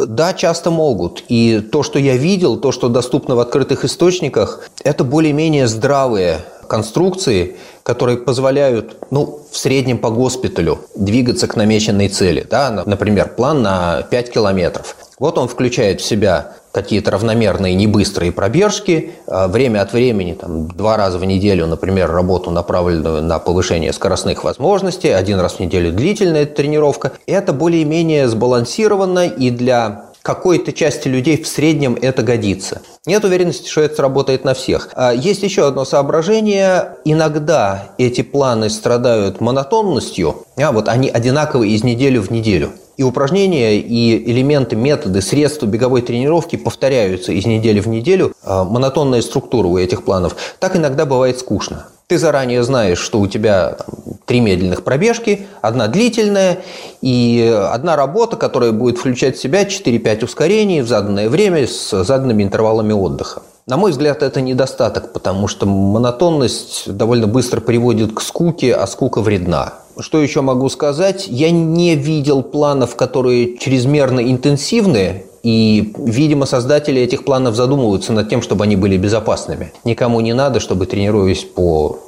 Да, 0.08 0.34
часто 0.34 0.72
могут. 0.72 1.24
И 1.28 1.60
то, 1.60 1.84
что 1.84 2.00
я 2.00 2.16
видел, 2.16 2.58
то, 2.58 2.72
что 2.72 2.90
доступно 2.90 3.36
в 3.36 3.40
открытых 3.40 3.86
источниках, 3.86 4.70
это 4.84 5.04
более-менее 5.04 5.68
здравые 5.68 6.40
конструкции, 6.68 7.58
которые 7.84 8.18
позволяют, 8.18 8.98
ну, 9.12 9.42
в 9.52 9.58
среднем 9.58 9.98
по 9.98 10.10
госпиталю 10.10 10.80
двигаться 10.96 11.48
к 11.48 11.56
намеченной 11.56 12.08
цели. 12.08 12.48
Да? 12.50 12.84
Например, 12.86 13.30
план 13.30 13.62
на 13.62 14.02
5 14.10 14.32
километров. 14.32 14.96
Вот 15.24 15.38
он 15.38 15.48
включает 15.48 16.02
в 16.02 16.06
себя 16.06 16.52
какие-то 16.74 17.12
равномерные 17.12 17.76
небыстрые 17.76 18.34
пробежки, 18.34 19.14
а 19.26 19.48
время 19.48 19.82
от 19.82 19.94
времени, 19.94 20.34
там, 20.34 20.68
два 20.68 20.98
раза 20.98 21.18
в 21.18 21.24
неделю, 21.24 21.66
например, 21.66 22.12
работу, 22.12 22.52
направленную 22.52 23.24
на 23.24 23.40
повышение 23.40 23.94
скоростных 23.94 24.44
возможностей, 24.44 25.12
один 25.12 25.40
раз 25.40 25.54
в 25.54 25.60
неделю 25.62 25.94
длительная 25.94 26.46
тренировка. 26.46 27.14
Это 27.26 27.54
более-менее 27.54 28.28
сбалансировано 28.28 29.26
и 29.26 29.50
для 29.50 30.08
какой-то 30.24 30.74
части 30.74 31.08
людей 31.08 31.42
в 31.42 31.48
среднем 31.48 31.98
это 32.02 32.22
годится. 32.22 32.82
Нет 33.06 33.24
уверенности, 33.24 33.70
что 33.70 33.80
это 33.80 33.96
сработает 33.96 34.44
на 34.44 34.54
всех. 34.54 34.90
А 34.94 35.14
есть 35.14 35.42
еще 35.42 35.66
одно 35.66 35.86
соображение. 35.86 36.98
Иногда 37.06 37.92
эти 37.98 38.24
планы 38.24 38.70
страдают 38.70 39.40
монотонностью, 39.40 40.44
а 40.58 40.74
вот 40.74 40.90
они 40.90 41.08
одинаковые 41.08 41.72
из 41.72 41.86
недели 41.86 42.18
в 42.18 42.30
неделю. 42.30 42.74
И 42.98 43.04
упражнения, 43.04 43.80
и 43.80 44.32
элементы, 44.32 44.76
методы, 44.76 45.22
средства 45.22 45.66
беговой 45.66 46.02
тренировки 46.02 46.56
повторяются 46.56 47.32
из 47.32 47.46
недели 47.46 47.80
в 47.80 47.88
неделю. 47.88 48.34
А, 48.44 48.64
монотонная 48.64 49.22
структура 49.22 49.68
у 49.68 49.78
этих 49.78 50.04
планов. 50.04 50.36
Так 50.60 50.76
иногда 50.76 51.06
бывает 51.06 51.40
скучно. 51.40 51.88
Ты 52.08 52.18
заранее 52.20 52.64
знаешь, 52.64 53.00
что 53.00 53.20
у 53.20 53.28
тебя 53.28 53.78
три 54.26 54.40
медленных 54.40 54.84
пробежки, 54.84 55.48
одна 55.62 55.88
длительная 55.88 56.60
и 57.02 57.52
одна 57.72 57.96
работа, 57.96 58.38
которая 58.38 58.72
будет 58.72 58.98
включать 58.98 59.38
в 59.38 59.42
себя 59.42 59.64
4-5 59.64 60.26
ускорений 60.26 60.82
в 60.82 60.88
заданное 60.88 61.30
время 61.30 61.66
с 61.66 62.04
заданными 62.04 62.44
интервалами 62.44 62.94
отдыха. 62.94 63.42
На 63.66 63.78
мой 63.78 63.92
взгляд, 63.92 64.24
это 64.24 64.42
недостаток, 64.42 65.14
потому 65.14 65.48
что 65.48 65.66
монотонность 65.66 66.92
довольно 66.92 67.28
быстро 67.28 67.62
приводит 67.62 68.14
к 68.14 68.22
скуке, 68.22 68.76
а 68.76 68.86
скука 68.88 69.22
вредна. 69.22 69.74
Что 70.00 70.22
еще 70.22 70.42
могу 70.42 70.70
сказать? 70.70 71.28
Я 71.28 71.52
не 71.52 71.96
видел 71.96 72.42
планов, 72.42 72.96
которые 72.96 73.58
чрезмерно 73.58 74.20
интенсивные, 74.20 75.26
и, 75.44 75.94
видимо, 75.98 76.46
создатели 76.46 77.02
этих 77.02 77.26
планов 77.26 77.56
задумываются 77.56 78.14
над 78.14 78.30
тем, 78.30 78.42
чтобы 78.42 78.64
они 78.64 78.78
были 78.78 78.96
безопасными. 78.98 79.74
Никому 79.84 80.22
не 80.22 80.34
надо, 80.34 80.62
чтобы, 80.62 80.86
тренируясь 80.86 81.44
по 81.44 82.00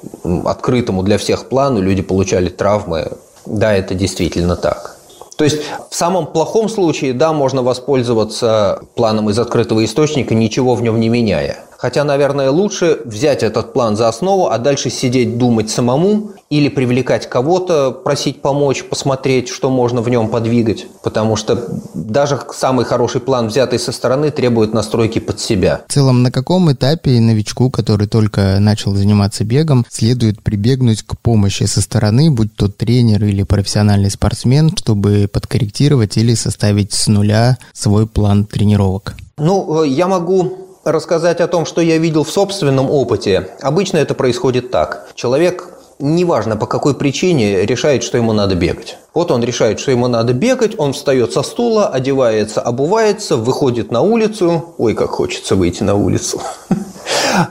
открытому 0.45 1.03
для 1.03 1.17
всех 1.17 1.49
плану, 1.49 1.81
люди 1.81 2.01
получали 2.01 2.47
травмы. 2.49 3.11
Да, 3.45 3.73
это 3.73 3.93
действительно 3.93 4.55
так. 4.55 4.97
То 5.35 5.43
есть 5.43 5.61
в 5.89 5.95
самом 5.95 6.27
плохом 6.27 6.69
случае, 6.69 7.11
да, 7.11 7.33
можно 7.33 7.61
воспользоваться 7.61 8.81
планом 8.95 9.29
из 9.29 9.37
открытого 9.37 9.83
источника, 9.83 10.33
ничего 10.33 10.75
в 10.75 10.81
нем 10.81 10.97
не 10.99 11.09
меняя. 11.09 11.57
Хотя, 11.77 12.03
наверное, 12.03 12.51
лучше 12.51 12.99
взять 13.05 13.43
этот 13.43 13.73
план 13.73 13.95
за 13.95 14.07
основу, 14.07 14.47
а 14.47 14.57
дальше 14.57 14.89
сидеть 14.89 15.37
думать 15.37 15.69
самому 15.69 16.31
или 16.49 16.69
привлекать 16.69 17.27
кого-то, 17.29 17.91
просить 17.91 18.41
помочь, 18.41 18.83
посмотреть, 18.83 19.49
что 19.49 19.69
можно 19.69 20.01
в 20.01 20.09
нем 20.09 20.29
подвигать. 20.29 20.85
Потому 21.03 21.35
что 21.35 21.67
даже 21.93 22.39
самый 22.53 22.85
хороший 22.85 23.21
план, 23.21 23.47
взятый 23.47 23.79
со 23.79 23.91
стороны, 23.91 24.31
требует 24.31 24.73
настройки 24.73 25.19
под 25.19 25.39
себя. 25.39 25.81
В 25.87 25.93
целом, 25.93 26.23
на 26.23 26.31
каком 26.31 26.71
этапе 26.71 27.19
новичку, 27.19 27.69
который 27.69 28.07
только 28.07 28.59
начал 28.59 28.95
заниматься 28.95 29.43
бегом, 29.43 29.85
следует 29.89 30.41
прибегнуть 30.41 31.03
к 31.03 31.17
помощи 31.19 31.63
со 31.63 31.81
стороны, 31.81 32.31
будь 32.31 32.55
то 32.55 32.67
тренер 32.67 33.25
или 33.25 33.43
профессиональный 33.43 34.11
спортсмен, 34.11 34.75
чтобы 34.77 35.29
подкорректировать 35.31 36.17
или 36.17 36.35
составить 36.35 36.93
с 36.93 37.07
нуля 37.07 37.57
свой 37.73 38.07
план 38.07 38.45
тренировок? 38.45 39.15
Ну, 39.37 39.83
э, 39.83 39.87
я 39.89 40.07
могу 40.07 40.64
рассказать 40.85 41.41
о 41.41 41.47
том, 41.47 41.65
что 41.65 41.81
я 41.81 41.97
видел 41.97 42.23
в 42.23 42.29
собственном 42.29 42.89
опыте. 42.89 43.49
Обычно 43.61 43.97
это 43.97 44.13
происходит 44.13 44.71
так. 44.71 45.09
Человек 45.15 45.75
неважно 45.99 46.57
по 46.57 46.65
какой 46.65 46.93
причине, 46.93 47.65
решает, 47.65 48.03
что 48.03 48.17
ему 48.17 48.33
надо 48.33 48.55
бегать. 48.55 48.97
Вот 49.13 49.31
он 49.31 49.43
решает, 49.43 49.79
что 49.79 49.91
ему 49.91 50.07
надо 50.07 50.33
бегать, 50.33 50.77
он 50.77 50.93
встает 50.93 51.33
со 51.33 51.41
стула, 51.41 51.87
одевается, 51.87 52.61
обувается, 52.61 53.37
выходит 53.37 53.91
на 53.91 54.01
улицу. 54.01 54.75
Ой, 54.77 54.93
как 54.93 55.11
хочется 55.11 55.55
выйти 55.55 55.83
на 55.83 55.95
улицу. 55.95 56.41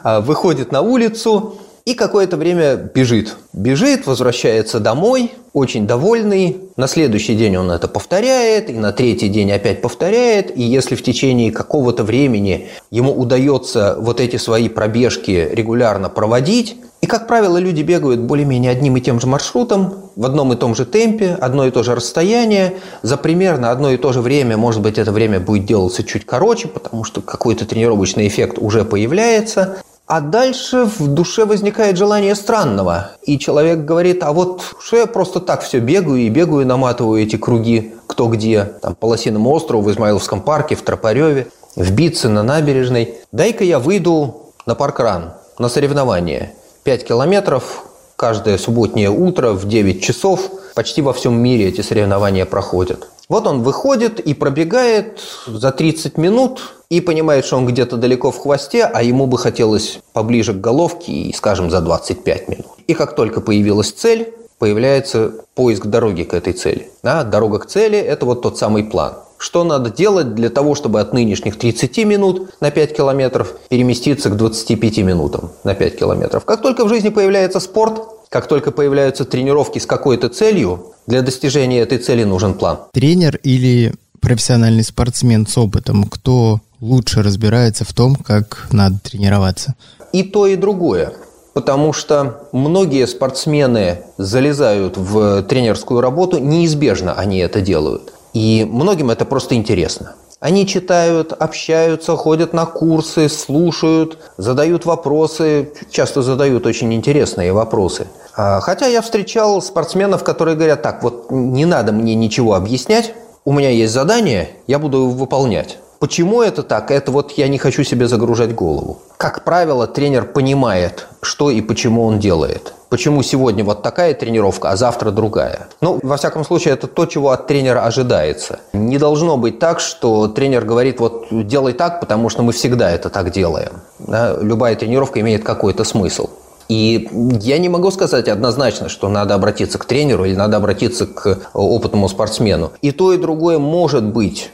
А, 0.03 0.21
выходит 0.21 0.73
на 0.73 0.81
улицу, 0.81 1.57
и 1.85 1.93
какое-то 1.93 2.38
время 2.38 2.76
бежит. 2.76 3.37
Бежит, 3.53 4.07
возвращается 4.07 4.81
домой, 4.81 5.33
очень 5.53 5.87
довольный. 5.87 6.57
На 6.76 6.87
следующий 6.87 7.35
день 7.35 7.59
он 7.59 7.71
это 7.71 7.88
повторяет, 7.88 8.71
и 8.71 8.73
на 8.73 8.93
третий 8.93 9.29
день 9.29 9.53
опять 9.53 9.83
повторяет. 9.83 10.57
И 10.57 10.62
если 10.62 10.95
в 10.95 11.03
течение 11.03 11.53
какого-то 11.53 12.03
времени 12.03 12.69
ему 12.91 13.12
удается 13.12 13.97
вот 13.99 14.19
эти 14.19 14.37
свои 14.37 14.71
пробежки 14.71 15.50
регулярно 15.53 16.09
проводить, 16.09 16.76
и, 17.03 17.07
как 17.07 17.26
правило, 17.26 17.59
люди 17.59 17.83
бегают 17.83 18.21
более-менее 18.21 18.71
одним 18.71 18.97
и 18.97 19.00
тем 19.03 19.21
же 19.21 19.26
маршрутом, 19.26 20.11
в 20.17 20.25
одном 20.25 20.55
и 20.55 20.57
том 20.57 20.75
же 20.75 20.87
темпе, 20.87 21.37
одно 21.38 21.67
и 21.67 21.71
то 21.71 21.83
же 21.83 21.95
расстояние, 21.95 22.76
за 23.03 23.19
примерно 23.19 23.71
одно 23.71 23.91
и 23.91 23.99
то 23.99 24.11
же 24.14 24.23
время, 24.23 24.57
может 24.57 24.81
быть, 24.81 24.97
это 24.97 25.12
время 25.12 25.38
будет 25.38 25.67
делаться 25.67 26.03
чуть 26.03 26.25
короче, 26.25 26.67
потому 26.67 27.05
что 27.05 27.21
какой-то 27.21 27.67
тренировочный 27.67 28.26
эффект 28.26 28.57
уже 28.59 28.87
появляется. 28.87 29.76
А 30.07 30.21
дальше 30.21 30.85
в 30.85 31.09
душе 31.09 31.47
возникает 31.47 31.97
желание 31.97 32.35
странного. 32.35 33.13
И 33.23 33.39
человек 33.39 33.87
говорит, 33.87 34.23
а 34.23 34.33
вот 34.33 34.63
что 34.79 34.99
я 34.99 35.07
просто 35.07 35.41
так 35.41 35.63
все 35.63 35.79
бегаю 35.79 36.19
и 36.19 36.29
бегаю, 36.29 36.67
наматываю 36.67 37.23
эти 37.23 37.37
круги 37.37 37.95
кто 38.07 38.29
где. 38.29 38.65
Там 38.83 38.95
по 38.95 39.07
Лосиному 39.07 39.51
острову, 39.51 39.83
в 39.83 39.91
Измаиловском 39.91 40.43
парке, 40.43 40.77
в 40.77 40.83
Тропареве, 40.83 41.49
в 41.75 41.91
Битце, 41.91 42.29
на 42.29 42.43
набережной. 42.43 43.15
Дай-ка 43.33 43.65
я 43.65 43.79
выйду 43.79 44.53
на 44.67 44.75
паркран, 44.75 45.33
на 45.59 45.69
соревнования. 45.69 46.53
5 46.85 47.07
километров, 47.07 47.85
каждое 48.17 48.59
субботнее 48.59 49.11
утро 49.11 49.53
в 49.53 49.67
9 49.67 50.03
часов 50.03 50.51
почти 50.75 51.03
во 51.03 51.13
всем 51.13 51.41
мире 51.41 51.69
эти 51.69 51.81
соревнования 51.81 52.45
проходят. 52.45 53.09
Вот 53.35 53.49
он 53.49 53.62
выходит 53.64 54.21
и 54.21 54.33
пробегает 54.33 55.19
за 55.49 55.73
30 55.73 56.19
минут 56.19 56.76
и 56.88 57.00
понимает, 57.00 57.45
что 57.45 57.57
он 57.57 57.67
где-то 57.67 57.97
далеко 57.97 58.31
в 58.31 58.38
хвосте, 58.38 58.85
а 58.85 59.03
ему 59.03 59.26
бы 59.26 59.38
хотелось 59.38 59.99
поближе 60.12 60.53
к 60.53 60.61
головке 60.61 61.11
и, 61.11 61.33
скажем, 61.33 61.69
за 61.69 61.81
25 61.81 62.49
минут. 62.49 62.67
И 62.87 62.95
как 62.95 63.17
только 63.17 63.41
появилась 63.41 63.91
цель, 63.91 64.33
появляется 64.61 65.33
поиск 65.57 65.87
дороги 65.87 66.23
к 66.23 66.33
этой 66.33 66.53
цели. 66.53 66.88
Да, 67.03 67.25
дорога 67.25 67.59
к 67.59 67.67
цели– 67.67 67.99
это 67.99 68.25
вот 68.25 68.43
тот 68.43 68.57
самый 68.57 68.85
план. 68.85 69.14
Что 69.37 69.64
надо 69.64 69.91
делать 69.91 70.37
для 70.37 70.49
того, 70.49 70.76
чтобы 70.76 71.00
от 71.00 71.12
нынешних 71.12 71.59
30 71.59 72.05
минут 72.05 72.50
на 72.61 72.71
5 72.71 72.97
километров 72.97 73.57
переместиться 73.69 74.31
к 74.31 74.37
25 74.37 74.99
минутам 74.99 75.50
на 75.64 75.75
5 75.75 75.99
километров? 75.99 76.45
Как 76.45 76.62
только 76.62 76.85
в 76.85 76.88
жизни 76.88 77.09
появляется 77.09 77.59
спорт, 77.59 78.13
как 78.28 78.49
только 78.49 78.71
появляются 78.71 79.25
тренировки 79.25 79.78
с 79.78 79.87
какой-то 79.87 80.28
целью, 80.28 80.93
для 81.07 81.23
достижения 81.23 81.81
этой 81.81 81.99
цели 81.99 82.25
нужен 82.25 82.54
план. 82.54 82.78
Тренер 82.93 83.38
или 83.43 83.95
профессиональный 84.21 84.83
спортсмен 84.83 85.47
с 85.47 85.59
опытом, 85.59 86.04
кто 86.04 86.61
лучше 86.81 87.23
разбирается 87.23 87.85
в 87.85 87.93
том, 87.93 88.16
как 88.16 88.69
надо 88.73 88.99
тренироваться? 89.02 89.75
И 90.12 90.23
то, 90.23 90.47
и 90.47 90.57
другое. 90.57 91.12
Потому 91.52 91.93
что 91.93 92.49
многие 92.52 93.07
спортсмены 93.07 94.00
залезают 94.19 94.97
в 94.97 95.43
тренерскую 95.43 96.00
работу, 96.00 96.38
неизбежно 96.38 97.14
они 97.14 97.38
это 97.38 97.61
делают. 97.61 98.12
И 98.33 98.66
многим 98.69 99.11
это 99.11 99.25
просто 99.25 99.54
интересно. 99.54 100.14
Они 100.45 100.67
читают, 100.67 101.33
общаются, 101.33 102.17
ходят 102.17 102.53
на 102.53 102.67
курсы, 102.67 103.31
слушают, 103.31 104.19
задают 104.37 104.85
вопросы, 104.85 105.73
часто 105.91 106.21
задают 106.21 106.67
очень 106.67 106.93
интересные 106.93 107.55
вопросы. 107.55 108.09
А, 108.37 108.61
хотя 108.61 108.85
я 108.87 109.01
встречал 109.01 109.63
спортсменов, 109.63 110.23
которые 110.23 110.55
говорят, 110.55 110.83
так, 110.83 111.03
вот 111.03 111.31
не 111.31 111.65
надо 111.65 111.93
мне 111.93 112.15
ничего 112.15 112.57
объяснять, 112.57 113.15
у 113.47 113.55
меня 113.55 113.71
есть 113.71 113.95
задание, 113.95 114.51
я 114.67 114.79
буду 114.79 114.99
его 114.99 115.11
выполнять. 115.13 115.79
Почему 116.05 116.43
это 116.43 116.63
так? 116.63 116.91
Это 116.91 117.11
вот 117.11 117.33
я 117.39 117.49
не 117.49 117.57
хочу 117.57 117.83
себе 117.83 118.09
загружать 118.09 118.55
голову. 118.55 118.99
Как 119.17 119.43
правило, 119.43 119.87
тренер 119.87 120.27
понимает, 120.27 121.07
что 121.23 121.49
и 121.51 121.63
почему 121.63 122.05
он 122.05 122.19
делает. 122.19 122.75
Почему 122.91 123.23
сегодня 123.23 123.65
вот 123.65 123.83
такая 123.83 124.13
тренировка, 124.13 124.69
а 124.71 124.77
завтра 124.77 125.13
другая. 125.13 125.69
Ну, 125.81 125.99
во 126.03 126.19
всяком 126.19 126.45
случае, 126.45 126.75
это 126.75 126.89
то, 126.89 127.07
чего 127.07 127.31
от 127.31 127.47
тренера 127.47 127.87
ожидается. 127.87 128.59
Не 128.75 128.99
должно 128.99 129.39
быть 129.39 129.59
так, 129.59 129.81
что 129.81 130.29
тренер 130.29 130.67
говорит, 130.67 131.01
вот 131.01 131.29
делай 131.31 131.73
так, 131.73 132.01
потому 132.01 132.29
что 132.29 132.43
мы 132.43 132.53
всегда 132.53 132.91
это 132.91 133.09
так 133.09 133.31
делаем. 133.31 133.81
Да? 133.99 134.37
Любая 134.43 134.77
тренировка 134.77 135.21
имеет 135.21 135.43
какой-то 135.43 135.85
смысл. 135.85 136.29
И 136.69 137.09
я 137.41 137.57
не 137.57 137.71
могу 137.71 137.91
сказать 137.91 138.29
однозначно, 138.29 138.91
что 138.91 139.09
надо 139.09 139.35
обратиться 139.35 139.79
к 139.79 139.87
тренеру 139.87 140.27
или 140.27 140.35
надо 140.35 140.59
обратиться 140.59 141.07
к 141.07 141.39
опытному 141.55 142.11
спортсмену. 142.11 142.73
И 142.83 142.91
то, 142.91 143.15
и 143.15 143.17
другое 143.17 143.59
может 143.59 144.05
быть 144.05 144.51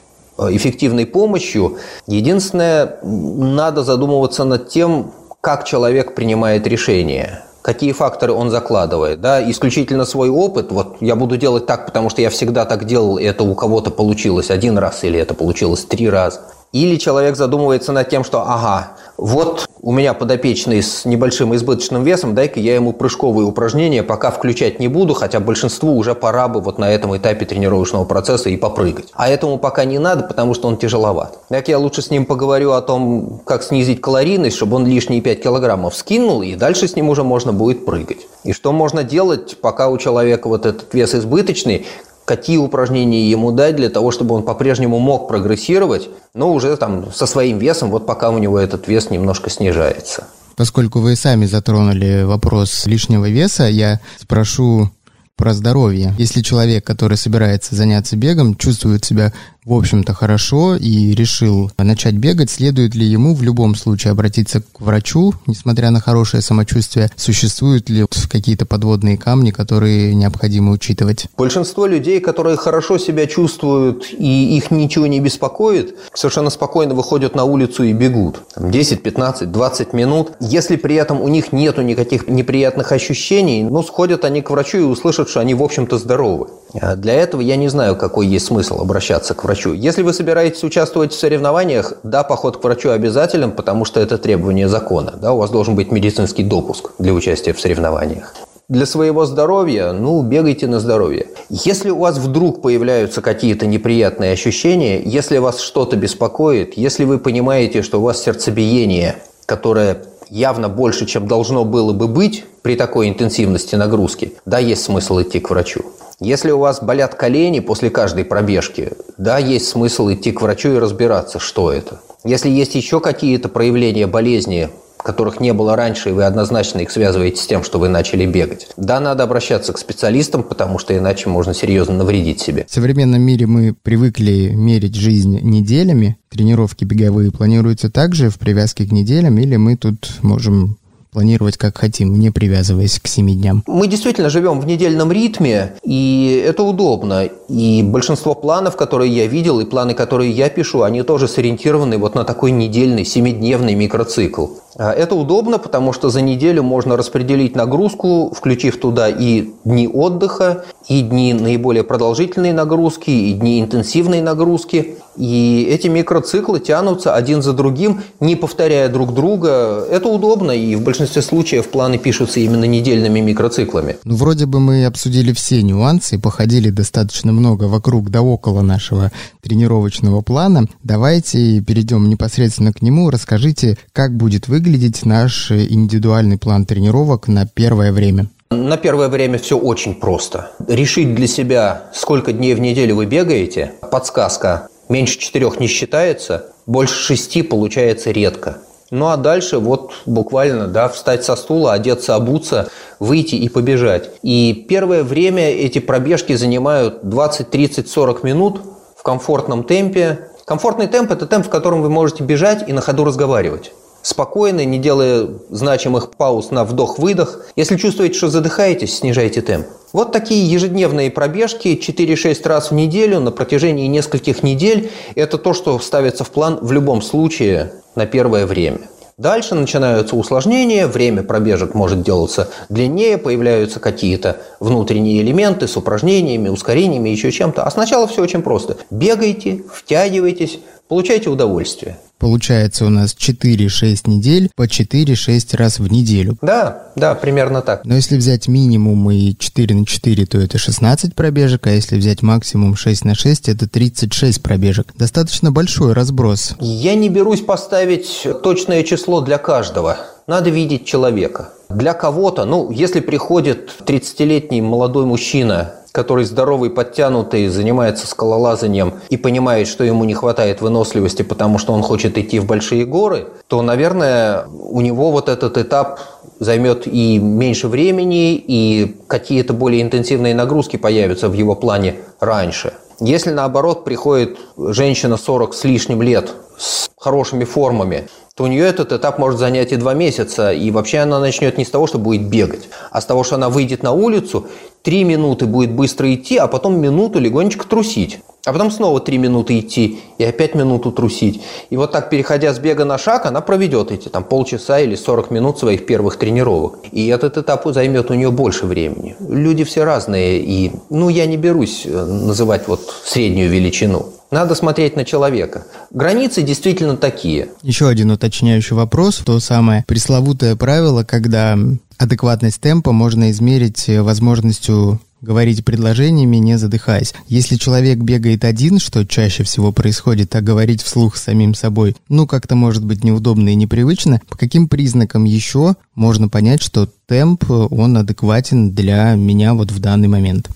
эффективной 0.51 1.07
помощью. 1.07 1.79
Единственное, 2.07 2.99
надо 3.03 3.83
задумываться 3.83 4.45
над 4.45 4.69
тем, 4.69 5.13
как 5.41 5.65
человек 5.65 6.15
принимает 6.15 6.67
решение 6.67 7.43
какие 7.63 7.93
факторы 7.93 8.33
он 8.33 8.51
закладывает, 8.51 9.21
да, 9.21 9.49
исключительно 9.51 10.05
свой 10.05 10.31
опыт, 10.31 10.73
вот 10.73 10.97
я 11.01 11.15
буду 11.15 11.37
делать 11.37 11.67
так, 11.67 11.87
потому 11.87 12.09
что 12.11 12.23
я 12.23 12.31
всегда 12.31 12.65
так 12.65 12.87
делал, 12.87 13.19
это 13.19 13.45
у 13.45 13.55
кого-то 13.55 13.91
получилось 13.91 14.51
один 14.51 14.79
раз 14.79 15.05
или 15.05 15.19
это 15.19 15.35
получилось 15.35 15.85
три 15.85 16.09
раза. 16.09 16.41
Или 16.73 16.97
человек 16.97 17.37
задумывается 17.37 17.91
над 17.91 18.09
тем, 18.09 18.23
что 18.23 18.43
ага, 18.43 18.93
вот 19.17 19.67
у 19.83 19.93
меня 19.93 20.15
подопечный 20.15 20.83
с 20.83 21.05
небольшим 21.05 21.53
избыточным 21.55 22.05
весом, 22.05 22.37
дай-ка 22.37 22.61
я 22.61 22.77
ему 22.77 22.93
прыжковые 22.93 23.45
упражнения 23.45 24.05
пока 24.05 24.31
включать 24.31 24.79
не 24.79 24.87
буду, 24.87 25.15
хотя 25.15 25.41
большинству 25.41 25.97
уже 25.97 26.15
пора 26.15 26.47
бы 26.47 26.61
вот 26.61 26.79
на 26.79 26.89
этом 26.89 27.17
этапе 27.17 27.45
тренировочного 27.45 28.05
процесса 28.05 28.51
и 28.51 28.57
попрыгать. 28.57 29.09
А 29.15 29.29
этому 29.29 29.59
пока 29.59 29.85
не 29.85 29.99
надо, 29.99 30.23
потому 30.23 30.55
что 30.55 30.69
он 30.69 30.77
тяжеловат. 30.77 31.41
Так 31.49 31.67
я 31.67 31.77
лучше 31.77 32.03
с 32.03 32.11
ним 32.11 32.25
поговорю 32.25 32.71
о 32.71 32.83
том, 32.83 33.41
как 33.45 33.65
снизить 33.65 34.01
калорийность, 34.01 34.57
чтобы 34.57 34.77
он 34.77 34.87
лишние 34.87 35.21
5 35.21 35.43
килограммов 35.43 35.97
скинул, 35.97 36.43
и 36.43 36.55
дальше 36.55 36.87
с 36.87 36.95
ним 36.95 37.09
уже 37.09 37.25
можно 37.25 37.53
будет 37.53 37.85
прыгать. 37.85 38.29
И 38.45 38.53
что 38.53 38.71
можно 38.71 39.03
делать, 39.03 39.61
пока 39.61 39.89
у 39.89 39.99
человека 39.99 40.49
вот 40.49 40.67
этот 40.67 40.95
вес 40.95 41.17
избыточный, 41.17 41.85
какие 42.31 42.59
упражнения 42.59 43.29
ему 43.29 43.51
дать 43.51 43.75
для 43.75 43.89
того, 43.89 44.13
чтобы 44.13 44.37
он 44.37 44.45
по-прежнему 44.45 45.01
мог 45.01 45.27
прогрессировать, 45.27 46.09
но 46.33 46.53
уже 46.53 46.77
там 46.77 47.13
со 47.13 47.27
своим 47.27 47.59
весом, 47.59 47.91
вот 47.91 48.07
пока 48.07 48.31
у 48.31 48.39
него 48.39 48.57
этот 48.57 48.87
вес 48.87 49.11
немножко 49.11 49.51
снижается. 49.51 50.29
Поскольку 50.55 51.01
вы 51.01 51.17
сами 51.17 51.47
затронули 51.47 52.23
вопрос 52.23 52.87
лишнего 52.87 53.29
веса, 53.29 53.65
я 53.65 53.99
спрошу 54.21 54.91
про 55.35 55.55
здоровье. 55.55 56.15
Если 56.19 56.41
человек, 56.41 56.87
который 56.87 57.17
собирается 57.17 57.75
заняться 57.75 58.15
бегом, 58.15 58.55
чувствует 58.55 59.05
себя 59.05 59.33
в 59.65 59.75
общем-то, 59.75 60.15
хорошо 60.15 60.77
и 60.77 61.15
решил 61.15 61.71
начать 61.79 62.15
бегать, 62.15 62.51
следует 62.51 62.95
ли 62.95 63.07
ему 63.07 63.35
в 63.35 63.43
любом 63.43 63.75
случае 63.75 64.13
обратиться 64.13 64.63
к 64.63 64.81
врачу, 64.81 65.35
несмотря 65.47 65.91
на 65.91 66.01
хорошее 66.01 66.43
самочувствие? 66.43 67.11
Существуют 67.17 67.91
ли 67.91 68.07
какие-то 68.31 68.65
подводные 68.65 69.19
камни, 69.19 69.51
которые 69.51 70.15
необходимо 70.15 70.73
учитывать? 70.73 71.27
Большинство 71.37 71.87
людей, 71.87 72.21
которые 72.21 72.57
хорошо 72.57 72.99
себя 72.99 73.27
чувствуют 73.27 74.07
и 74.13 74.57
их 74.57 74.71
ничего 74.71 75.07
не 75.07 75.21
беспокоит, 75.21 75.97
совершенно 76.15 76.51
спокойно 76.51 76.95
выходят 76.95 77.35
на 77.35 77.45
улицу 77.45 77.85
и 77.85 77.93
бегут. 77.93 78.43
10, 78.57 79.03
15, 79.03 79.53
20 79.53 79.93
минут. 79.93 80.33
Если 80.41 80.77
при 80.77 80.95
этом 80.95 81.21
у 81.21 81.29
них 81.29 81.53
нету 81.53 81.83
никаких 81.83 82.29
неприятных 82.29 82.93
ощущений, 82.93 83.65
ну, 83.65 83.83
сходят 83.83 84.25
они 84.25 84.43
к 84.43 84.51
врачу 84.51 84.79
и 84.79 84.83
услышат, 84.83 85.29
что 85.29 85.41
они, 85.41 85.55
в 85.55 85.63
общем-то, 85.63 85.99
здоровы. 85.99 86.49
А 86.81 86.97
для 86.97 87.15
этого 87.15 87.41
я 87.41 87.57
не 87.57 87.69
знаю, 87.69 87.97
какой 87.97 88.27
есть 88.27 88.47
смысл 88.47 88.81
обращаться 88.81 89.35
к 89.35 89.45
врачу. 89.51 89.73
Если 89.73 90.03
вы 90.03 90.13
собираетесь 90.13 90.63
участвовать 90.63 91.13
в 91.13 91.19
соревнованиях, 91.19 91.95
да, 92.05 92.23
поход 92.23 92.59
к 92.59 92.65
врачу 92.65 92.91
обязателен, 92.91 93.51
потому 93.51 93.85
что 93.85 93.99
это 93.99 94.17
требование 94.17 94.69
закона. 94.69 95.15
Да, 95.21 95.33
у 95.33 95.39
вас 95.39 95.51
должен 95.51 95.75
быть 95.75 95.91
медицинский 95.91 96.45
допуск 96.45 96.93
для 96.99 97.13
участия 97.13 97.53
в 97.53 97.61
соревнованиях 97.61 98.33
для 98.69 98.87
своего 98.87 99.27
здоровья, 99.27 99.91
ну, 99.91 100.23
бегайте 100.23 100.69
на 100.69 100.79
здоровье. 100.79 101.27
Если 101.49 101.91
у 101.91 101.99
вас 101.99 102.19
вдруг 102.19 102.63
появляются 102.63 103.21
какие-то 103.21 103.67
неприятные 103.67 104.31
ощущения, 104.31 105.03
если 105.05 105.39
вас 105.39 105.59
что-то 105.59 105.97
беспокоит, 105.97 106.75
если 106.77 107.05
вы 107.05 107.19
понимаете, 107.19 107.83
что 107.83 107.99
у 107.99 108.05
вас 108.05 108.23
сердцебиение, 108.23 109.17
которое 109.45 110.05
явно 110.29 110.69
больше, 110.69 111.07
чем 111.07 111.27
должно 111.27 111.65
было 111.65 111.93
бы 111.93 112.07
быть 112.07 112.45
при 112.63 112.77
такой 112.77 113.09
интенсивности 113.09 113.75
нагрузки, 113.75 114.35
да, 114.47 114.61
есть 114.61 114.85
смысл 114.85 115.21
идти 115.21 115.41
к 115.41 115.51
врачу. 115.51 115.81
Если 116.21 116.51
у 116.51 116.59
вас 116.59 116.83
болят 116.83 117.15
колени 117.15 117.61
после 117.61 117.89
каждой 117.89 118.27
пробежки, 118.27 118.93
да, 119.17 119.39
есть 119.39 119.69
смысл 119.69 120.13
идти 120.13 120.33
к 120.33 120.43
врачу 120.43 120.75
и 120.75 120.79
разбираться, 120.79 121.39
что 121.39 121.73
это. 121.73 122.01
Если 122.25 122.51
есть 122.51 122.75
еще 122.75 123.01
какие-то 123.01 123.49
проявления 123.49 124.07
болезни, 124.07 124.69
которых 125.03 125.41
не 125.41 125.53
было 125.53 125.77
раньше, 125.77 126.11
и 126.11 126.13
вы 126.13 126.25
однозначно 126.25 126.81
их 126.81 126.91
связываете 126.91 127.41
с 127.41 127.47
тем, 127.47 127.65
что 127.65 127.79
вы 127.79 127.89
начали 127.89 128.27
бегать. 128.27 128.69
Да, 128.77 129.01
надо 129.01 129.25
обращаться 129.25 129.73
к 129.73 129.79
специалистам, 129.79 130.43
потому 130.43 130.79
что 130.79 130.97
иначе 130.97 131.31
можно 131.31 131.55
серьезно 131.55 131.95
навредить 131.95 132.41
себе. 132.41 132.67
В 132.69 132.75
современном 132.75 133.23
мире 133.23 133.47
мы 133.47 133.75
привыкли 133.75 134.51
мерить 134.55 134.97
жизнь 134.97 135.41
неделями. 135.41 136.19
Тренировки 136.29 136.85
беговые 136.85 137.33
планируются 137.33 137.91
также 137.91 138.29
в 138.29 138.39
привязке 138.39 138.87
к 138.87 138.93
неделям, 138.93 139.39
или 139.39 139.57
мы 139.57 139.77
тут 139.77 140.19
можем 140.23 140.77
планировать 141.13 141.57
как 141.57 141.79
хотим, 141.79 142.19
не 142.19 142.31
привязываясь 142.31 142.99
к 142.99 143.07
7 143.07 143.31
дням. 143.35 143.63
Мы 143.67 143.87
действительно 143.87 144.31
живем 144.31 144.61
в 144.61 144.67
недельном 144.67 145.11
ритме, 145.13 145.75
и 145.83 146.43
это 146.47 146.63
удобно. 146.63 147.29
И 147.49 147.83
большинство 147.83 148.35
планов, 148.35 148.77
которые 148.77 149.13
я 149.13 149.27
видел, 149.27 149.61
и 149.61 149.65
планы, 149.65 149.95
которые 149.95 150.31
я 150.31 150.49
пишу, 150.49 150.83
они 150.83 151.03
тоже 151.03 151.29
сориентированы 151.29 151.99
вот 151.99 152.15
на 152.15 152.25
такой 152.25 152.51
недельный, 152.53 153.05
семидневный 153.05 153.75
микроцикл. 153.75 154.47
А 154.77 154.93
это 154.93 155.15
удобно, 155.15 155.59
потому 155.59 155.93
что 155.93 156.11
за 156.11 156.21
неделю 156.21 156.63
можно 156.63 156.97
распределить 156.97 157.57
нагрузку, 157.57 158.33
включив 158.35 158.79
туда 158.79 159.09
и 159.09 159.51
дни 159.65 159.89
отдыха, 159.89 160.65
и 160.89 161.03
дни 161.03 161.35
наиболее 161.35 161.85
продолжительной 161.85 162.53
нагрузки, 162.53 163.11
и 163.11 163.33
дни 163.33 163.61
интенсивной 163.61 164.21
нагрузки. 164.21 164.97
И 165.17 165.69
эти 165.71 165.89
микроциклы 165.89 166.61
тянутся 166.61 167.15
один 167.15 167.43
за 167.43 167.53
другим, 167.53 168.01
не 168.21 168.37
повторяя 168.37 168.89
друг 168.89 169.13
друга. 169.13 169.85
Это 169.91 170.09
удобно, 170.09 170.53
и 170.53 170.77
в 170.77 170.83
большинстве 170.83 171.21
случаев 171.21 171.69
планы 171.69 171.99
пишутся 171.99 172.41
именно 172.41 172.65
недельными 172.65 173.21
микроциклами. 173.21 173.99
Ну, 174.05 174.15
вроде 174.15 174.47
бы 174.47 174.61
мы 174.61 174.87
обсудили 174.87 175.33
все 175.33 175.63
нюансы, 175.63 176.19
походили 176.19 176.71
достаточно 176.71 177.33
много 177.33 177.65
вокруг 177.65 178.11
да 178.11 178.23
около 178.23 178.63
нашего 178.63 179.11
тренировочного 179.43 180.23
плана. 180.23 180.67
Давайте 180.85 181.61
перейдем 181.61 182.09
непосредственно 182.09 182.73
к 182.73 182.83
нему. 182.83 183.11
Расскажите, 183.11 183.77
как 183.93 184.17
будет 184.17 184.49
выглядеть 184.49 184.60
наш 185.05 185.51
индивидуальный 185.51 186.39
план 186.39 186.67
тренировок 186.67 187.29
на 187.29 187.47
первое 187.47 187.93
время. 187.93 188.27
На 188.51 188.77
первое 188.77 189.09
время 189.09 189.39
все 189.39 189.57
очень 189.57 189.95
просто. 189.95 190.51
Решить 190.67 191.15
для 191.15 191.27
себя, 191.27 191.85
сколько 191.95 192.33
дней 192.33 192.55
в 192.55 192.61
неделю 192.61 192.97
вы 192.97 193.07
бегаете. 193.07 193.73
Подсказка. 193.91 194.69
Меньше 194.89 195.19
четырех 195.19 195.61
не 195.61 195.69
считается, 195.69 196.47
больше 196.67 196.95
шести 196.95 197.43
получается 197.43 198.11
редко. 198.11 198.59
Ну 198.91 199.07
а 199.07 199.17
дальше 199.17 199.59
вот 199.59 199.93
буквально, 200.05 200.67
да, 200.67 200.89
встать 200.89 201.25
со 201.25 201.37
стула, 201.37 201.75
одеться, 201.75 202.17
обуться, 202.17 202.69
выйти 202.99 203.37
и 203.37 203.49
побежать. 203.49 204.11
И 204.23 204.67
первое 204.69 205.05
время 205.05 205.49
эти 205.49 205.79
пробежки 205.79 206.35
занимают 206.35 207.09
20, 207.09 207.51
30, 207.51 207.89
40 207.89 208.25
минут 208.25 208.63
в 208.97 209.05
комфортном 209.05 209.63
темпе. 209.63 210.27
Комфортный 210.45 210.89
темп– 210.89 211.11
это 211.13 211.27
темп, 211.27 211.47
в 211.47 211.51
котором 211.51 211.83
вы 211.83 211.89
можете 211.89 212.25
бежать 212.25 212.69
и 212.69 212.73
на 212.73 212.81
ходу 212.81 213.05
разговаривать 213.05 213.73
спокойно, 214.03 214.65
не 214.65 214.79
делая 214.79 215.29
значимых 215.51 216.13
пауз 216.13 216.51
на 216.51 216.65
вдох-выдох. 216.65 217.47
Если 217.57 217.77
чувствуете, 217.77 218.15
что 218.15 218.29
задыхаетесь, 218.29 218.99
снижайте 218.99 219.43
темп. 219.43 219.67
Вот 219.93 220.13
такие 220.13 220.51
ежедневные 220.51 221.11
пробежки 221.11 221.79
4-6 221.81 222.47
раз 222.49 222.71
в 222.71 222.75
неделю 222.75 223.19
на 223.21 223.33
протяжении 223.33 223.89
нескольких 223.89 224.43
недель– 224.43 224.91
это 225.17 225.37
то, 225.37 225.53
что 225.53 225.79
ставится 225.81 226.23
в 226.23 226.31
план 226.31 226.59
в 226.63 226.71
любом 226.71 227.03
случае 227.03 227.73
на 227.97 228.07
первое 228.07 228.47
время. 228.47 228.81
Дальше 229.21 229.55
начинаются 229.55 230.17
усложнения, 230.17 230.87
время 230.87 231.23
пробежек 231.23 231.75
может 231.75 232.01
делаться 232.03 232.49
длиннее, 232.71 233.19
появляются 233.19 233.79
какие-то 233.79 234.39
внутренние 234.61 235.21
элементы 235.21 235.69
с 235.69 235.77
упражнениями, 235.77 236.49
ускорениями, 236.49 237.11
еще 237.11 237.31
чем-то. 237.31 237.63
А 237.63 237.71
сначала 237.71 238.07
все 238.07 238.23
очень 238.23 238.41
просто. 238.41 238.79
Бегайте, 238.91 239.63
втягивайтесь, 239.71 240.61
получайте 240.91 241.31
удовольствие. 241.31 241.97
Получается 242.19 242.85
у 242.85 242.91
нас 242.91 243.17
4-6 243.19 244.11
недель 244.11 244.51
по 244.55 244.67
4-6 244.67 245.57
раз 245.57 245.79
в 245.79 245.91
неделю. 245.91 246.37
Да, 246.43 246.89
да, 246.97 247.15
примерно 247.15 247.63
так. 247.63 247.87
Но 247.87 247.95
если 247.95 248.19
взять 248.19 248.47
минимум 248.47 249.11
и 249.11 249.35
4 249.39 249.75
на 249.75 249.87
4, 249.87 250.27
то 250.27 250.39
это 250.39 250.59
16 250.59 251.15
пробежек, 251.15 251.67
а 251.67 251.71
если 251.71 251.97
взять 251.97 252.23
максимум 252.23 252.77
6 252.77 253.05
на 253.07 253.15
6, 253.15 253.49
это 253.49 253.67
36 253.67 254.43
пробежек. 254.43 254.89
Достаточно 254.99 255.51
большой 255.51 255.95
разброс. 255.95 256.57
Я 256.61 256.95
не 256.95 257.09
берусь 257.09 257.41
поставить 257.41 258.27
точное 258.43 258.83
число 258.83 259.23
для 259.23 259.39
каждого. 259.39 259.97
Надо 260.31 260.49
видеть 260.49 260.87
человека. 260.87 261.49
Для 261.69 261.93
кого-то, 261.93 262.45
ну, 262.45 262.71
если 262.71 263.01
приходит 263.01 263.69
30-летний 263.85 264.63
молодой 264.63 265.05
мужчина 265.05 265.75
который 265.93 266.25
здоровый, 266.25 266.71
подтянутый, 266.71 267.49
занимается 267.49 268.07
скалолазанием 268.07 268.95
и 269.09 269.17
понимает, 269.17 269.67
что 269.67 269.83
ему 269.83 270.05
не 270.05 270.15
хватает 270.15 270.61
выносливости, 270.61 271.23
потому 271.23 271.59
что 271.59 271.73
он 271.73 271.83
хочет 271.83 272.17
идти 272.17 272.39
в 272.39 272.47
большие 272.47 272.85
горы, 272.85 273.27
то, 273.49 273.61
наверное, 273.61 274.45
у 274.47 274.81
него 274.83 275.11
вот 275.11 275.29
этот 275.29 275.59
этап 275.59 275.99
займет 276.39 276.87
и 276.87 277.19
меньше 277.19 277.67
времени, 277.67 278.37
и 278.37 279.03
какие-то 279.09 279.53
более 279.53 279.83
интенсивные 279.83 280.33
нагрузки 280.33 280.77
появятся 280.77 281.29
в 281.29 281.33
его 281.33 281.57
плане 281.57 281.97
раньше. 282.21 282.75
Если, 283.01 283.33
наоборот, 283.33 283.83
приходит 283.83 284.39
женщина 284.57 285.17
40 285.17 285.55
с 285.55 285.65
лишним 285.65 286.03
лет 286.03 286.31
с 286.57 286.89
хорошими 287.01 287.43
формами, 287.43 288.07
то 288.41 288.45
у 288.45 288.47
нее 288.47 288.65
этот 288.65 288.91
этап 288.91 289.19
может 289.19 289.39
занять 289.39 289.71
и 289.71 289.77
два 289.77 289.93
месяца, 289.93 290.51
и 290.51 290.71
вообще 290.71 291.01
она 291.01 291.21
начнет 291.21 291.59
не 291.59 291.67
с 291.67 291.71
того, 291.71 291.87
что 291.87 291.99
будет 291.99 292.23
бегать, 292.23 292.71
а 292.91 293.03
с 293.03 293.05
того, 293.05 293.23
что 293.23 293.35
она 293.35 293.51
выйдет 293.51 293.83
на 293.83 293.93
улицу 293.93 294.47
три 294.83 295.05
минуты 295.05 295.45
будет 295.45 295.73
быстро 295.73 296.11
идти, 296.15 296.39
а 296.39 296.47
потом 296.47 296.81
минуту 296.81 297.19
легонечко 297.19 297.69
трусить. 297.69 298.21
А 298.47 298.55
потом 298.55 298.71
снова 298.71 298.99
три 299.01 299.19
минуты 299.19 299.59
идти 299.59 300.01
и 300.17 300.25
опять 300.25 300.55
минуту 300.55 300.91
трусить. 300.91 301.43
И 301.69 301.77
вот 301.77 301.93
так, 301.93 302.09
переходя 302.09 302.55
с 302.55 302.59
бега 302.59 302.87
на 302.87 302.97
шаг, 302.97 303.27
она 303.27 303.43
проведет 303.43 303.93
эти 303.93 304.09
там 304.09 304.25
полчаса 304.25 304.81
или 304.81 304.95
40 304.95 305.31
минут 305.31 305.59
своих 305.59 305.85
первых 305.85 306.17
тренировок. 306.17 306.79
И 306.93 307.09
этот 307.09 307.37
этап 307.37 307.67
займет 307.67 308.11
у 308.11 308.15
нее 308.15 308.31
больше 308.31 308.65
времени. 308.65 309.17
Люди 309.21 309.65
все 309.65 309.85
разные, 309.85 310.41
и 310.41 310.73
ну, 310.89 311.11
я 311.11 311.27
не 311.27 311.37
берусь 311.37 311.83
э, 311.85 311.91
называть 311.91 312.69
вот 312.69 312.81
среднюю 313.05 313.51
величину. 313.51 314.15
Надо 314.31 314.55
смотреть 314.55 314.97
на 314.97 315.05
человека. 315.05 315.65
Границы 315.91 316.43
действительно 316.43 316.97
такие. 316.97 317.49
Еще 317.63 317.89
один 317.89 318.11
уточняющий 318.11 318.77
вопрос. 318.77 319.23
То 319.25 319.41
самое 319.41 319.85
пресловутое 319.87 320.57
правило, 320.57 321.05
когда 321.05 321.57
Адекватность 322.01 322.63
темпа 322.63 322.93
можно 322.93 323.31
измерить 323.31 323.87
э, 323.91 324.01
возможностью 324.01 325.03
говорить 325.21 325.67
предложениями, 325.67 326.39
не 326.39 326.57
задыхаясь. 326.57 327.13
Если 327.29 327.57
человек 327.57 327.99
бегает 327.99 328.43
один, 328.43 328.79
что 328.79 329.05
чаще 329.05 329.45
всего 329.45 329.71
происходит, 329.71 330.35
а 330.35 330.41
говорить 330.41 330.81
вслух 330.83 331.19
самим 331.19 331.53
собой, 331.53 331.95
ну, 332.09 332.27
как-то 332.27 332.57
может 332.57 332.87
быть 332.87 333.05
неудобно 333.05 333.51
и 333.51 333.55
непривычно, 333.55 334.23
по 334.31 334.39
каким 334.39 334.67
признакам 334.67 335.25
еще 335.25 335.75
можно 335.95 336.31
понять, 336.31 336.63
что 336.63 336.89
темп, 337.07 337.45
э, 337.51 337.53
он 337.53 337.99
адекватен 337.99 338.71
для 338.75 339.15
меня 339.15 339.53
вот 339.53 339.71
в 339.71 339.79
данный 339.79 340.09
момент? 340.09 340.49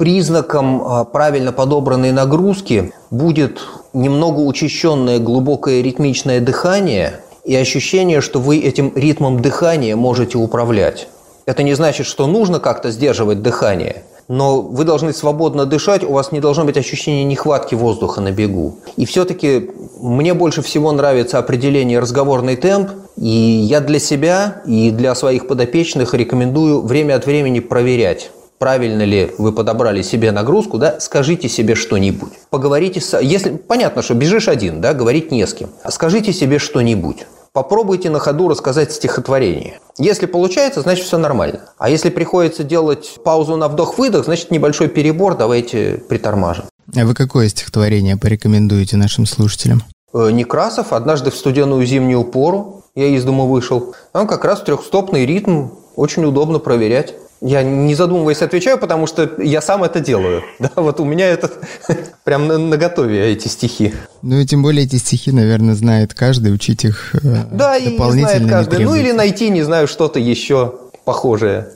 Признаком 0.00 0.82
а, 0.82 1.04
правильно 1.04 1.52
подобранной 1.52 2.10
нагрузки 2.10 2.92
будет 3.12 3.60
немного 3.92 4.40
учащенное 4.40 5.20
глубокое 5.20 5.82
ритмичное 5.82 6.40
дыхание– 6.40 7.20
и 7.44 7.56
ощущение, 7.56 8.20
что 8.20 8.38
вы 8.38 8.58
этим 8.58 8.92
ритмом 8.94 9.40
дыхания 9.40 9.96
можете 9.96 10.38
управлять. 10.38 11.08
Это 11.46 11.62
не 11.62 11.74
значит, 11.74 12.06
что 12.06 12.26
нужно 12.26 12.60
как-то 12.60 12.90
сдерживать 12.90 13.42
дыхание, 13.42 14.04
но 14.28 14.60
вы 14.60 14.84
должны 14.84 15.12
свободно 15.12 15.66
дышать, 15.66 16.04
у 16.04 16.12
вас 16.12 16.32
не 16.32 16.40
должно 16.40 16.64
быть 16.64 16.76
ощущения 16.76 17.24
нехватки 17.24 17.74
воздуха 17.74 18.20
на 18.20 18.30
бегу. 18.30 18.76
И 18.96 19.04
все-таки 19.04 19.70
мне 20.00 20.34
больше 20.34 20.62
всего 20.62 20.92
нравится 20.92 21.38
определение 21.38 21.98
разговорный 21.98 22.56
темп, 22.56 22.90
и 23.16 23.28
я 23.28 23.80
для 23.80 23.98
себя 23.98 24.62
и 24.66 24.90
для 24.90 25.14
своих 25.14 25.48
подопечных 25.48 26.14
рекомендую 26.14 26.82
время 26.82 27.16
от 27.16 27.26
времени 27.26 27.60
проверять 27.60 28.30
правильно 28.60 29.02
ли 29.02 29.32
вы 29.38 29.52
подобрали 29.52 30.02
себе 30.02 30.30
нагрузку, 30.30 30.78
да, 30.78 31.00
скажите 31.00 31.48
себе 31.48 31.74
что-нибудь. 31.74 32.32
Поговорите 32.50 33.00
с... 33.00 33.18
Если... 33.18 33.56
Понятно, 33.56 34.02
что 34.02 34.14
бежишь 34.14 34.48
один, 34.48 34.80
да, 34.82 34.92
говорить 34.92 35.32
не 35.32 35.44
с 35.44 35.54
кем. 35.54 35.70
Скажите 35.88 36.32
себе 36.32 36.58
что-нибудь. 36.58 37.26
Попробуйте 37.52 38.10
на 38.10 38.20
ходу 38.20 38.48
рассказать 38.48 38.92
стихотворение. 38.92 39.80
Если 39.98 40.26
получается, 40.26 40.82
значит 40.82 41.06
все 41.06 41.18
нормально. 41.18 41.62
А 41.78 41.88
если 41.88 42.10
приходится 42.10 42.62
делать 42.62 43.18
паузу 43.24 43.56
на 43.56 43.66
вдох-выдох, 43.66 44.26
значит 44.26 44.50
небольшой 44.50 44.88
перебор, 44.88 45.36
давайте 45.36 46.00
притормажим. 46.08 46.66
А 46.94 47.04
вы 47.06 47.14
какое 47.14 47.48
стихотворение 47.48 48.16
порекомендуете 48.18 48.96
нашим 48.96 49.24
слушателям? 49.24 49.82
Э, 50.12 50.30
Некрасов 50.30 50.92
«Однажды 50.92 51.30
в 51.30 51.36
студеную 51.36 51.84
зимнюю 51.86 52.24
пору» 52.24 52.84
я 52.94 53.06
из 53.06 53.24
дома 53.24 53.44
вышел. 53.44 53.94
Там 54.12 54.26
как 54.26 54.44
раз 54.44 54.60
трехстопный 54.60 55.24
ритм, 55.24 55.68
очень 55.96 56.24
удобно 56.24 56.58
проверять. 56.58 57.14
Я 57.40 57.62
не 57.62 57.94
задумываясь 57.94 58.42
отвечаю, 58.42 58.78
потому 58.78 59.06
что 59.06 59.30
я 59.38 59.62
сам 59.62 59.82
это 59.82 60.00
делаю. 60.00 60.42
Да, 60.58 60.70
вот 60.76 61.00
у 61.00 61.04
меня 61.04 61.26
это 61.26 61.50
прям 62.24 62.46
на, 62.46 62.58
на 62.58 62.76
готове 62.76 63.32
эти 63.32 63.48
стихи. 63.48 63.94
Ну 64.20 64.40
и 64.40 64.46
тем 64.46 64.62
более 64.62 64.84
эти 64.84 64.96
стихи, 64.96 65.32
наверное, 65.32 65.74
знает 65.74 66.12
каждый, 66.12 66.52
учить 66.52 66.84
их 66.84 67.14
э, 67.14 67.44
Да, 67.50 67.76
и 67.78 67.96
знает 67.96 68.48
каждый. 68.48 68.84
Ну 68.84 68.94
или 68.94 69.12
найти, 69.12 69.48
не 69.48 69.62
знаю, 69.62 69.88
что-то 69.88 70.18
еще 70.18 70.74
похожее. 71.04 71.68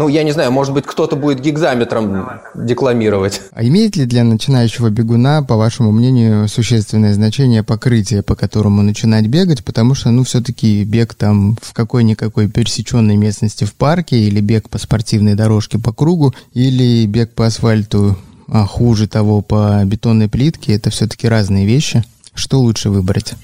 Ну, 0.00 0.08
я 0.08 0.22
не 0.22 0.32
знаю, 0.32 0.50
может 0.50 0.72
быть, 0.72 0.86
кто-то 0.86 1.14
будет 1.14 1.42
гигзаметром 1.42 2.40
декламировать. 2.54 3.42
А 3.52 3.62
имеет 3.62 3.96
ли 3.96 4.06
для 4.06 4.24
начинающего 4.24 4.88
бегуна, 4.88 5.42
по 5.42 5.56
вашему 5.56 5.92
мнению, 5.92 6.48
существенное 6.48 7.12
значение 7.12 7.62
покрытие, 7.62 8.22
по 8.22 8.34
которому 8.34 8.80
начинать 8.80 9.26
бегать? 9.26 9.62
Потому 9.62 9.94
что, 9.94 10.10
ну, 10.10 10.24
все-таки 10.24 10.84
бег 10.84 11.12
там 11.12 11.58
в 11.60 11.74
какой-никакой 11.74 12.48
пересеченной 12.48 13.18
местности 13.18 13.64
в 13.64 13.74
парке, 13.74 14.18
или 14.18 14.40
бег 14.40 14.70
по 14.70 14.78
спортивной 14.78 15.34
дорожке 15.34 15.78
по 15.78 15.92
кругу, 15.92 16.34
или 16.54 17.04
бег 17.04 17.34
по 17.34 17.44
асфальту, 17.44 18.16
а 18.48 18.64
хуже 18.64 19.06
того, 19.06 19.42
по 19.42 19.82
бетонной 19.84 20.30
плитке, 20.30 20.76
это 20.76 20.88
все-таки 20.88 21.28
разные 21.28 21.66
вещи. 21.66 22.02
Что 22.32 22.58
лучше 22.58 22.88
выбрать? 22.88 23.34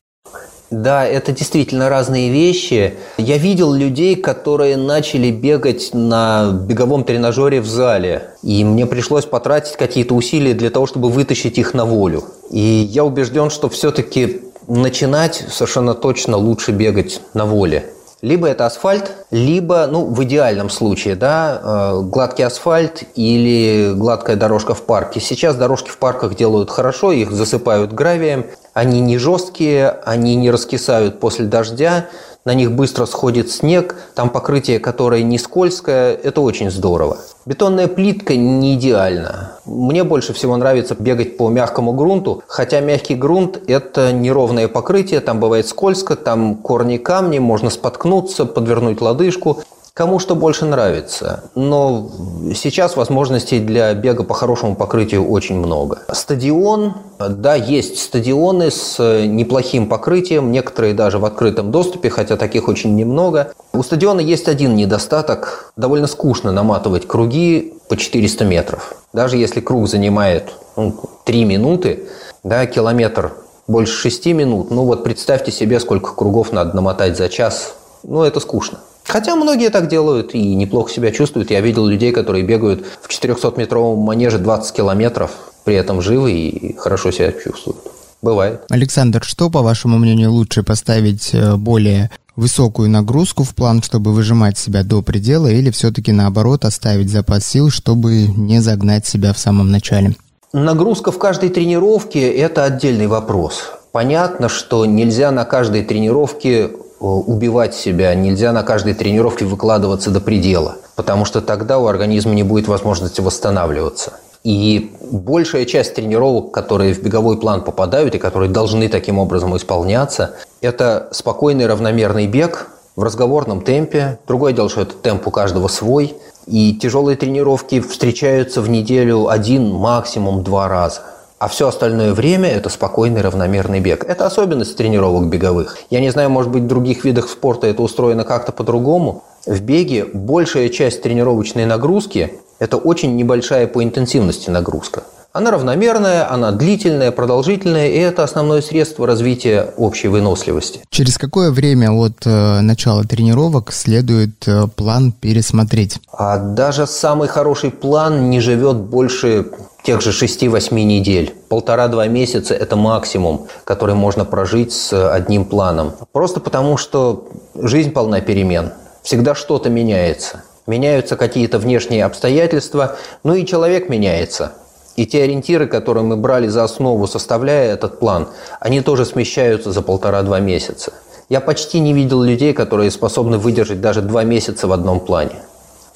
Да, 0.71 1.07
это 1.07 1.33
действительно 1.33 1.89
разные 1.89 2.31
вещи. 2.31 2.95
Я 3.19 3.39
видел 3.39 3.73
людей, 3.73 4.17
которые 4.17 4.77
начали 4.77 5.31
бегать 5.31 5.91
на 5.93 6.51
беговом 6.51 7.05
тренажере 7.05 7.61
в 7.61 7.67
зале, 7.67 8.31
и 8.43 8.65
мне 8.65 8.87
пришлось 8.87 9.25
потратить 9.25 9.77
какие-то 9.77 10.15
усилия 10.15 10.55
для 10.55 10.71
того, 10.71 10.87
чтобы 10.87 11.09
вытащить 11.09 11.59
их 11.59 11.73
на 11.73 11.85
волю. 11.85 12.25
И 12.51 12.59
я 12.59 13.05
убежден, 13.05 13.51
что 13.51 13.69
все-таки 13.69 14.41
начинать 14.67 15.45
совершенно 15.51 15.95
точно 15.95 16.37
лучше 16.37 16.73
бегать 16.73 17.21
на 17.33 17.47
воле. 17.47 17.87
Либо 18.23 18.49
это 18.49 18.67
асфальт, 18.67 19.13
либо, 19.31 19.87
ну, 19.87 20.07
в 20.07 20.25
идеальном 20.25 20.71
случае, 20.71 21.17
да, 21.17 21.61
э, 21.63 22.01
гладкий 22.03 22.45
асфальт 22.45 23.05
или 23.15 23.93
гладкая 23.95 24.37
дорожка 24.37 24.75
в 24.75 24.83
парке. 24.83 25.21
Сейчас 25.21 25.55
дорожки 25.55 25.91
в 25.91 25.99
парках 25.99 26.35
делают 26.35 26.71
хорошо, 26.71 27.13
их 27.13 27.31
засыпают 27.31 27.93
гравием, 27.93 28.47
они 28.77 29.01
не 29.01 29.17
жесткие, 29.17 29.89
они 30.05 30.35
не 30.35 30.51
раскисают 30.51 31.19
после 31.19 31.47
дождя, 31.47 32.09
на 32.45 32.53
них 32.53 32.73
быстро 32.73 33.07
сходит 33.07 33.51
снег, 33.51 33.97
там 34.15 34.29
покрытие, 34.29 34.81
которое 34.81 35.23
не 35.23 35.39
скользкое, 35.39 36.15
это 36.15 36.43
очень 36.43 36.71
здорово. 36.71 37.17
Бетонная 37.47 37.89
плитка 37.89 38.37
не 38.37 38.75
идеальна. 38.75 39.53
Мне 39.65 40.05
больше 40.05 40.35
всего 40.35 40.59
нравится 40.59 40.95
бегать 40.95 41.39
по 41.39 41.49
мягкому 41.49 41.95
грунту, 41.95 42.43
хотя 42.49 42.81
мягкий 42.81 43.15
грунт– 43.15 43.59
это 43.67 44.13
неровное 44.13 44.69
покрытие, 44.69 45.21
там 45.21 45.41
бывает 45.41 45.67
скользко, 45.67 46.15
там 46.15 46.57
корни 46.57 46.99
камни, 46.99 47.39
можно 47.39 47.71
споткнуться, 47.71 48.45
подвернуть 48.45 49.01
лодыжку. 49.01 49.63
Кому 49.97 50.19
что 50.19 50.37
больше 50.37 50.67
нравится. 50.67 51.45
Но 51.55 52.11
сейчас 52.55 52.97
возможностей 52.97 53.61
для 53.61 53.95
бега 53.95 54.25
по 54.25 54.35
хорошему 54.35 54.77
покрытию 54.77 55.27
очень 55.27 55.57
много. 55.57 56.01
Стадион, 56.13 56.97
да, 57.19 57.55
есть 57.55 58.03
стадионы 58.03 58.71
с 58.71 58.99
неплохим 59.25 59.89
покрытием, 59.89 60.53
некоторые 60.53 60.93
даже 60.93 61.19
в 61.19 61.25
открытом 61.25 61.71
доступе, 61.71 62.11
хотя 62.11 62.37
таких 62.37 62.69
очень 62.69 62.95
немного. 62.95 63.55
У 63.73 63.83
стадиона 63.83 64.21
есть 64.21 64.49
один 64.49 64.77
недостаток. 64.77 65.73
Довольно 65.77 66.09
скучно 66.09 66.53
наматывать 66.53 67.09
круги 67.09 67.73
по 67.89 67.97
400 67.97 68.45
метров. 68.45 68.97
Даже 69.15 69.39
если 69.39 69.61
круг 69.63 69.89
занимает 69.89 70.53
ну, 70.77 70.95
3 71.25 71.45
минуты, 71.47 72.07
да, 72.45 72.67
километр 72.67 73.33
больше 73.67 73.95
6 73.95 74.27
минут, 74.27 74.71
ну 74.71 74.85
вот 74.85 75.05
представьте 75.05 75.51
себе, 75.51 75.81
сколько 75.81 76.13
кругов 76.15 76.53
надо 76.53 76.77
намотать 76.77 77.17
за 77.17 77.31
час. 77.31 77.77
Ну, 78.03 78.25
это 78.25 78.41
скучно. 78.41 78.81
Хотя 79.07 79.37
многие 79.37 79.71
так 79.71 79.89
делают 79.89 80.35
и 80.35 80.55
неплохо 80.55 80.93
себя 80.93 81.13
чувствуют. 81.13 81.51
Я 81.51 81.61
видел 81.61 81.87
людей, 81.87 82.13
которые 82.13 82.45
бегают 82.45 82.85
в 83.01 83.09
400-метровом 83.09 83.97
манеже 83.97 84.39
20 84.39 84.75
километров, 84.75 85.31
при 85.65 85.75
этом 85.77 86.03
живы 86.03 86.33
и 86.33 86.77
хорошо 86.77 87.11
себя 87.11 87.33
чувствуют. 87.33 87.79
Бывает. 88.23 88.63
Александр, 88.71 89.23
что, 89.23 89.51
по 89.51 89.63
вашему 89.63 89.99
мнению, 89.99 90.33
лучше 90.33 90.63
поставить 90.63 91.31
э, 91.33 91.55
более 91.57 92.11
высокую 92.35 92.91
нагрузку 92.91 93.45
в 93.45 93.55
план, 93.55 93.83
чтобы 93.83 94.13
выжимать 94.13 94.59
себя 94.59 94.83
до 94.83 95.03
предела, 95.03 95.47
или 95.49 95.71
все-таки 95.71 96.13
наоборот 96.13 96.65
оставить 96.65 97.11
запас 97.11 97.47
сил, 97.47 97.71
чтобы 97.71 98.27
не 98.37 98.61
загнать 98.61 99.07
себя 99.07 99.33
в 99.33 99.39
самом 99.39 99.71
начале? 99.71 100.17
Нагрузка 100.53 101.13
в 101.13 101.19
каждой 101.19 101.51
тренировке– 101.51 102.31
это 102.37 102.65
отдельный 102.65 103.07
вопрос. 103.07 103.73
Понятно, 103.93 104.49
что 104.49 104.85
нельзя 104.87 105.31
на 105.31 105.45
каждой 105.45 105.83
тренировке 105.83 106.71
убивать 107.01 107.75
себя, 107.75 108.15
нельзя 108.15 108.53
на 108.53 108.63
каждой 108.63 108.95
тренировке 108.95 109.45
выкладываться 109.45 110.11
до 110.11 110.21
предела, 110.21 110.77
потому 110.95 111.25
что 111.25 111.41
тогда 111.41 111.79
у 111.79 111.87
организма 111.87 112.35
не 112.35 112.43
будет 112.43 112.69
возможности 112.69 113.21
восстанавливаться. 113.21 114.15
И 114.45 114.95
большая 115.11 115.65
часть 115.65 115.95
тренировок, 115.95 116.53
которые 116.53 116.95
в 116.95 117.03
беговой 117.03 117.37
план 117.37 117.63
попадают 117.63 118.15
и 118.15 118.19
которые 118.19 118.49
должны 118.49 118.89
таким 118.89 119.19
образом 119.19 119.57
исполняться, 119.57 120.37
это 120.61 121.09
спокойный 121.11 121.67
равномерный 121.67 122.29
бег 122.29 122.69
в 122.95 123.03
разговорном 123.03 123.63
темпе. 123.63 124.19
Другое 124.29 124.53
дело, 124.53 124.69
что 124.69 124.83
этот 124.83 125.03
темп 125.03 125.27
у 125.27 125.31
каждого 125.33 125.67
свой. 125.67 126.15
И 126.47 126.75
тяжелые 126.75 127.17
тренировки 127.17 127.81
встречаются 127.81 128.61
в 128.61 128.71
неделю 128.71 129.29
один, 129.29 129.73
максимум 129.73 130.45
два 130.45 130.69
раза– 130.69 131.01
а 131.39 131.49
все 131.49 131.69
остальное 131.69 132.15
время– 132.15 132.49
это 132.51 132.69
спокойный 132.71 133.21
равномерный 133.21 133.81
бег. 133.81 134.05
Это 134.05 134.27
особенность 134.27 134.77
тренировок 134.77 135.29
беговых. 135.29 135.79
Я 135.91 136.01
не 136.01 136.11
знаю, 136.11 136.31
может 136.31 136.51
быть, 136.51 136.63
в 136.63 136.67
других 136.67 137.05
видах 137.05 137.29
спорта 137.29 137.67
это 137.67 137.83
устроено 137.83 138.25
как-то 138.25 138.53
по-другому. 138.53 139.25
В 139.45 139.61
беге 139.61 140.07
большая 140.07 140.71
часть 140.71 141.03
тренировочной 141.03 141.67
нагрузки– 141.67 142.33
это 142.59 142.79
очень 142.79 143.17
небольшая 143.17 143.67
по 143.67 143.85
интенсивности 143.85 144.49
нагрузка. 144.49 145.03
Она 145.37 145.51
равномерная, 145.51 146.33
она 146.33 146.51
длительная, 146.51 147.13
продолжительная, 147.13 147.89
и 147.89 147.99
это 147.99 148.25
основное 148.25 148.63
средство 148.63 149.07
развития 149.07 149.75
общей 149.77 150.09
выносливости. 150.09 150.81
Через 150.89 151.19
какое 151.19 151.51
время 151.51 151.93
от 151.93 152.25
э, 152.25 152.61
начала 152.63 153.05
тренировок 153.05 153.71
следует 153.71 154.49
э, 154.49 154.67
план 154.75 155.13
пересмотреть? 155.13 156.01
А 156.11 156.39
даже 156.39 156.87
самый 156.87 157.29
хороший 157.29 157.71
план 157.71 158.31
не 158.31 158.41
живет 158.41 158.77
больше 158.77 159.49
тех 159.85 160.01
же 160.01 160.13
6-8 160.13 160.73
недель. 160.73 161.35
Полтора-два 161.51 162.07
месяца– 162.07 162.55
это 162.63 162.77
максимум, 162.77 163.47
который 163.65 163.95
можно 163.95 164.25
прожить 164.25 164.73
с 164.73 165.13
одним 165.13 165.45
планом. 165.45 165.93
Просто 166.13 166.41
потому, 166.41 166.79
что 166.79 167.29
жизнь 167.55 167.91
полна 167.91 168.23
перемен. 168.23 168.73
Всегда 169.03 169.35
что-то 169.35 169.69
меняется. 169.69 170.45
Меняются 170.67 171.17
какие-то 171.17 171.59
внешние 171.59 172.07
обстоятельства, 172.07 172.97
ну 173.23 173.35
и 173.35 173.45
человек 173.45 173.91
меняется. 173.91 174.55
И 174.97 175.07
те 175.07 175.23
ориентиры, 175.23 175.67
которые 175.67 176.05
мы 176.05 176.17
брали 176.17 176.49
за 176.49 176.65
основу, 176.65 177.07
составляя 177.07 177.73
этот 177.73 177.99
план, 177.99 178.29
они 178.61 178.81
тоже 178.81 179.05
смещаются 179.05 179.73
за 179.73 179.83
полтора-два 179.83 180.41
месяца. 180.41 180.93
Я 181.29 181.41
почти 181.41 181.81
не 181.81 181.93
видел 181.93 182.23
людей, 182.23 182.53
которые 182.53 182.91
способны 182.91 183.39
выдержать 183.39 183.81
даже 183.81 184.01
два 184.01 184.25
месяца 184.25 184.67
в 184.67 184.73
одном 184.73 185.01
плане 185.01 185.37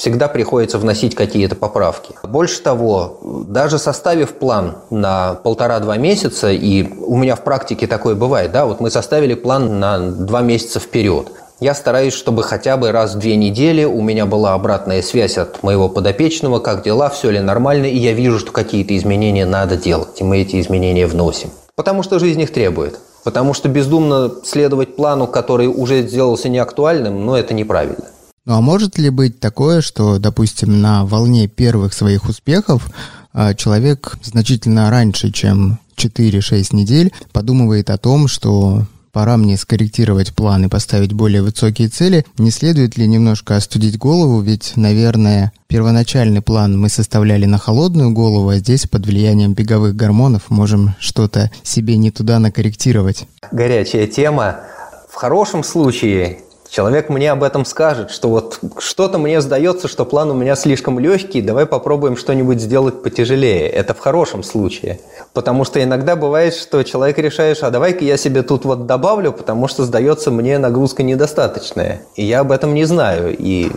всегда 0.01 0.29
приходится 0.29 0.79
вносить 0.79 1.15
какие-то 1.15 1.55
поправки. 1.55 2.15
Больше 2.23 2.63
того, 2.63 3.19
даже 3.47 3.79
составив 3.79 4.33
план 4.33 4.79
на 4.89 5.35
полтора-два 5.35 5.99
месяца, 5.99 6.51
и 6.51 6.91
у 7.01 7.19
меня 7.19 7.37
в 7.37 7.45
практике 7.45 7.87
такое 7.87 8.15
бывает, 8.15 8.51
да, 8.51 8.65
вот 8.65 8.81
мы 8.81 8.91
составили 8.91 9.35
план 9.35 9.79
на 9.79 9.99
два 9.99 10.41
месяца 10.41 10.81
вперед. 10.81 11.31
Я 11.61 11.75
стараюсь, 11.75 12.14
чтобы 12.14 12.42
хотя 12.42 12.79
бы 12.79 12.90
раз 12.90 13.14
в 13.14 13.18
две 13.18 13.37
недели 13.37 13.85
у 13.85 14.01
меня 14.01 14.25
была 14.25 14.55
обратная 14.55 15.03
связь 15.03 15.37
от 15.37 15.62
моего 15.62 15.90
подопечного, 15.90 16.59
как 16.59 16.83
дела, 16.83 17.11
все 17.11 17.29
ли 17.29 17.38
нормально, 17.38 17.85
и 17.85 17.99
я 17.99 18.14
вижу, 18.14 18.38
что 18.38 18.51
какие-то 18.51 18.96
изменения 18.96 19.44
надо 19.44 19.77
делать, 19.77 20.20
и 20.20 20.25
мы 20.25 20.38
эти 20.38 20.59
изменения 20.59 21.07
вносим. 21.07 21.51
Потому 21.77 22.03
что 22.03 22.18
жизнь 22.18 22.40
их 22.40 22.51
требует. 22.51 22.99
Потому 23.25 23.53
что 23.53 23.68
бездумно 23.68 24.31
следовать 24.42 24.96
плану, 24.96 25.27
который 25.27 25.66
уже 25.66 26.01
сделался 26.07 26.49
неактуальным, 26.49 27.27
ну, 27.27 27.35
это 27.35 27.53
неправильно. 27.53 28.07
Ну 28.46 28.55
а 28.55 28.62
может 28.62 28.96
ли 28.96 29.11
быть 29.11 29.38
такое, 29.38 29.83
что, 29.83 30.18
допустим, 30.18 30.81
на 30.81 31.05
волне 31.05 31.46
первых 31.46 31.92
своих 31.92 32.27
успехов 32.27 32.88
а, 33.35 33.53
человек 33.53 34.16
значительно 34.23 34.88
раньше, 34.88 35.31
чем 35.31 35.79
4-6 35.96 36.75
недель, 36.75 37.12
подумывает 37.33 37.90
о 37.90 37.99
том, 37.99 38.29
что 38.29 38.87
пора 39.12 39.37
мне 39.37 39.57
скорректировать 39.57 40.35
план 40.35 40.64
и 40.64 40.68
поставить 40.68 41.12
более 41.12 41.42
высокие 41.42 41.88
цели, 41.88 42.25
не 42.38 42.51
следует 42.51 42.96
ли 42.96 43.07
немножко 43.07 43.57
остудить 43.57 43.99
голову, 43.99 44.40
ведь, 44.40 44.73
наверное, 44.77 45.53
первоначальный 45.66 46.42
план 46.42 46.79
мы 46.79 46.88
составляли 46.88 47.46
на 47.46 47.59
холодную 47.59 48.12
голову, 48.12 48.49
а 48.49 48.57
здесь 48.57 48.87
под 48.87 49.07
влиянием 49.07 49.55
беговых 49.55 49.94
гормонов 49.96 50.51
можем 50.51 50.94
что-то 50.99 51.51
себе 51.62 51.96
не 51.96 52.11
туда 52.11 52.38
накорректировать. 52.38 53.27
Горячая 53.53 54.07
тема. 54.07 54.61
В 55.09 55.14
хорошем 55.14 55.64
случае 55.64 56.38
Человек 56.70 57.09
мне 57.09 57.33
об 57.33 57.42
этом 57.42 57.64
скажет, 57.64 58.12
что 58.12 58.28
вот 58.28 58.61
что-то 58.78 59.18
мне 59.18 59.40
сдается, 59.40 59.88
что 59.88 60.04
план 60.04 60.30
у 60.30 60.35
меня 60.35 60.54
слишком 60.54 61.00
легкий, 61.00 61.42
давай 61.42 61.66
попробуем 61.66 62.16
что-нибудь 62.16 62.61
сделать 62.61 63.02
потяжелее. 63.02 63.68
Это 63.68 63.92
в 63.92 63.98
хорошем 63.98 64.44
случае. 64.44 65.00
Потому 65.33 65.64
что 65.64 65.83
иногда 65.83 66.14
бывает, 66.14 66.54
что 66.54 66.85
человек 66.85 67.18
решает, 67.18 67.61
а 67.62 67.70
давай-ка 67.70 68.04
я 68.04 68.16
себе 68.16 68.42
тут 68.42 68.64
вот 68.64 68.87
добавлю, 68.87 69.33
потому 69.33 69.66
что 69.66 69.85
сдается 69.85 70.30
мне 70.30 70.59
нагрузка 70.59 71.02
недостаточная. 71.02 72.02
И 72.14 72.24
я 72.24 72.40
об 72.40 72.52
этом 72.52 72.72
не 72.72 72.85
знаю. 72.85 73.37
И 73.37 73.72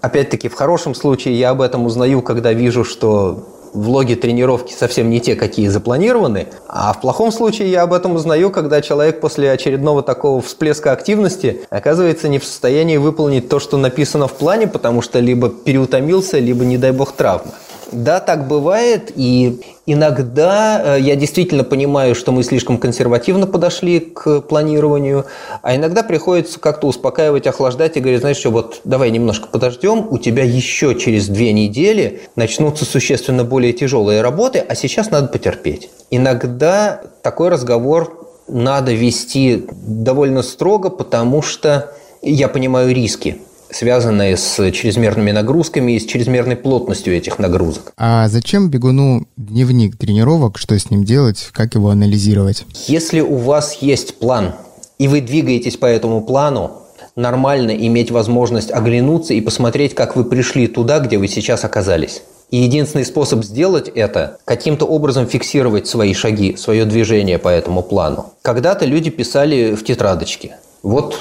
опять-таки 0.00 0.48
в 0.48 0.54
хорошем 0.54 0.94
случае 0.94 1.38
я 1.38 1.50
об 1.50 1.60
этом 1.60 1.84
узнаю, 1.84 2.22
когда 2.22 2.54
вижу, 2.54 2.84
что 2.84 3.44
влоги 3.72 4.14
тренировки 4.14 4.72
совсем 4.72 5.10
не 5.10 5.20
те, 5.20 5.36
какие 5.36 5.68
запланированы. 5.68 6.48
А 6.68 6.92
в 6.92 7.00
плохом 7.00 7.32
случае 7.32 7.70
я 7.70 7.82
об 7.82 7.92
этом 7.92 8.16
узнаю, 8.16 8.50
когда 8.50 8.80
человек 8.80 9.20
после 9.20 9.50
очередного 9.50 10.02
такого 10.02 10.40
всплеска 10.40 10.92
активности 10.92 11.62
оказывается 11.70 12.28
не 12.28 12.38
в 12.38 12.44
состоянии 12.44 12.96
выполнить 12.96 13.48
то, 13.48 13.58
что 13.58 13.76
написано 13.76 14.28
в 14.28 14.32
плане, 14.32 14.66
потому 14.66 15.02
что 15.02 15.18
либо 15.20 15.48
переутомился, 15.48 16.38
либо, 16.38 16.64
не 16.64 16.78
дай 16.78 16.92
бог, 16.92 17.12
травма. 17.12 17.52
Да, 17.92 18.20
так 18.20 18.46
бывает, 18.46 19.10
и 19.16 19.60
иногда 19.84 20.96
э, 20.96 21.00
я 21.00 21.16
действительно 21.16 21.64
понимаю, 21.64 22.14
что 22.14 22.30
мы 22.30 22.44
слишком 22.44 22.78
консервативно 22.78 23.48
подошли 23.48 23.98
к 23.98 24.42
планированию, 24.42 25.26
а 25.62 25.74
иногда 25.74 26.04
приходится 26.04 26.60
как-то 26.60 26.86
успокаивать, 26.86 27.48
охлаждать 27.48 27.96
и 27.96 28.00
говорить, 28.00 28.20
знаешь 28.20 28.36
что, 28.36 28.50
вот 28.50 28.80
давай 28.84 29.10
немножко 29.10 29.48
подождем, 29.48 30.06
у 30.08 30.18
тебя 30.18 30.44
еще 30.44 30.94
через 30.94 31.28
две 31.28 31.52
недели 31.52 32.22
начнутся 32.36 32.84
существенно 32.84 33.42
более 33.42 33.72
тяжелые 33.72 34.20
работы, 34.20 34.60
а 34.60 34.74
сейчас 34.76 35.10
надо 35.10 35.26
потерпеть. 35.26 35.90
Иногда 36.10 37.00
такой 37.22 37.48
разговор 37.48 38.28
надо 38.46 38.92
вести 38.92 39.66
довольно 39.70 40.42
строго, 40.42 40.90
потому 40.90 41.42
что 41.42 41.92
я 42.22 42.48
понимаю 42.48 42.94
риски 42.94 43.40
связанные 43.70 44.36
с 44.36 44.70
чрезмерными 44.72 45.30
нагрузками 45.30 45.92
и 45.92 46.00
с 46.00 46.06
чрезмерной 46.06 46.56
плотностью 46.56 47.16
этих 47.16 47.38
нагрузок. 47.38 47.92
А 47.96 48.28
зачем 48.28 48.70
бегуну 48.70 49.26
дневник 49.36 49.96
тренировок? 49.96 50.58
Что 50.58 50.78
с 50.78 50.90
ним 50.90 51.04
делать? 51.04 51.48
Как 51.52 51.74
его 51.74 51.90
анализировать? 51.90 52.64
Если 52.86 53.20
у 53.20 53.36
вас 53.36 53.78
есть 53.80 54.18
план, 54.18 54.52
и 54.98 55.08
вы 55.08 55.20
двигаетесь 55.20 55.76
по 55.76 55.86
этому 55.86 56.20
плану, 56.22 56.72
нормально 57.16 57.70
иметь 57.70 58.10
возможность 58.10 58.70
оглянуться 58.70 59.34
и 59.34 59.40
посмотреть, 59.40 59.94
как 59.94 60.16
вы 60.16 60.24
пришли 60.24 60.66
туда, 60.66 60.98
где 61.00 61.18
вы 61.18 61.28
сейчас 61.28 61.64
оказались. 61.64 62.22
И 62.50 62.56
единственный 62.56 63.04
способ 63.04 63.44
сделать 63.44 63.88
это– 63.88 64.38
каким-то 64.44 64.84
образом 64.84 65.26
фиксировать 65.26 65.86
свои 65.86 66.14
шаги, 66.14 66.56
свое 66.56 66.84
движение 66.84 67.38
по 67.38 67.48
этому 67.48 67.82
плану. 67.82 68.32
Когда-то 68.42 68.86
люди 68.86 69.10
писали 69.10 69.74
в 69.76 69.84
тетрадочке. 69.84 70.56
Вот 70.82 71.16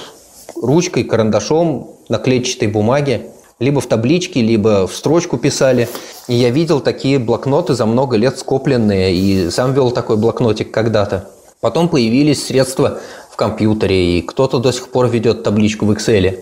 ручкой, 0.62 1.04
карандашом 1.04 1.92
на 2.10 2.18
клетчатой 2.18 2.68
бумаге, 2.68 3.28
либо 3.60 3.82
в 3.82 3.88
табличке, 3.88 4.42
либо 4.42 4.88
в 4.88 4.96
строчку 4.96 5.38
писали. 5.38 5.90
И 6.28 6.36
я 6.36 6.50
видел 6.50 6.80
такие 6.80 7.20
блокноты 7.20 7.74
за 7.74 7.86
много 7.86 8.16
лет 8.18 8.40
скопленные, 8.40 9.14
и 9.14 9.50
сам 9.50 9.74
вел 9.74 9.92
такой 9.92 10.18
блокнотик 10.18 10.72
когда-то. 10.72 11.30
Потом 11.62 11.90
появились 11.90 12.46
средства 12.46 13.00
в 13.32 13.36
компьютере, 13.36 14.20
и 14.20 14.22
кто-то 14.22 14.60
до 14.60 14.72
сих 14.72 14.90
пор 14.90 15.08
ведет 15.08 15.44
табличку 15.44 15.86
в 15.86 15.92
Excel. 15.92 16.40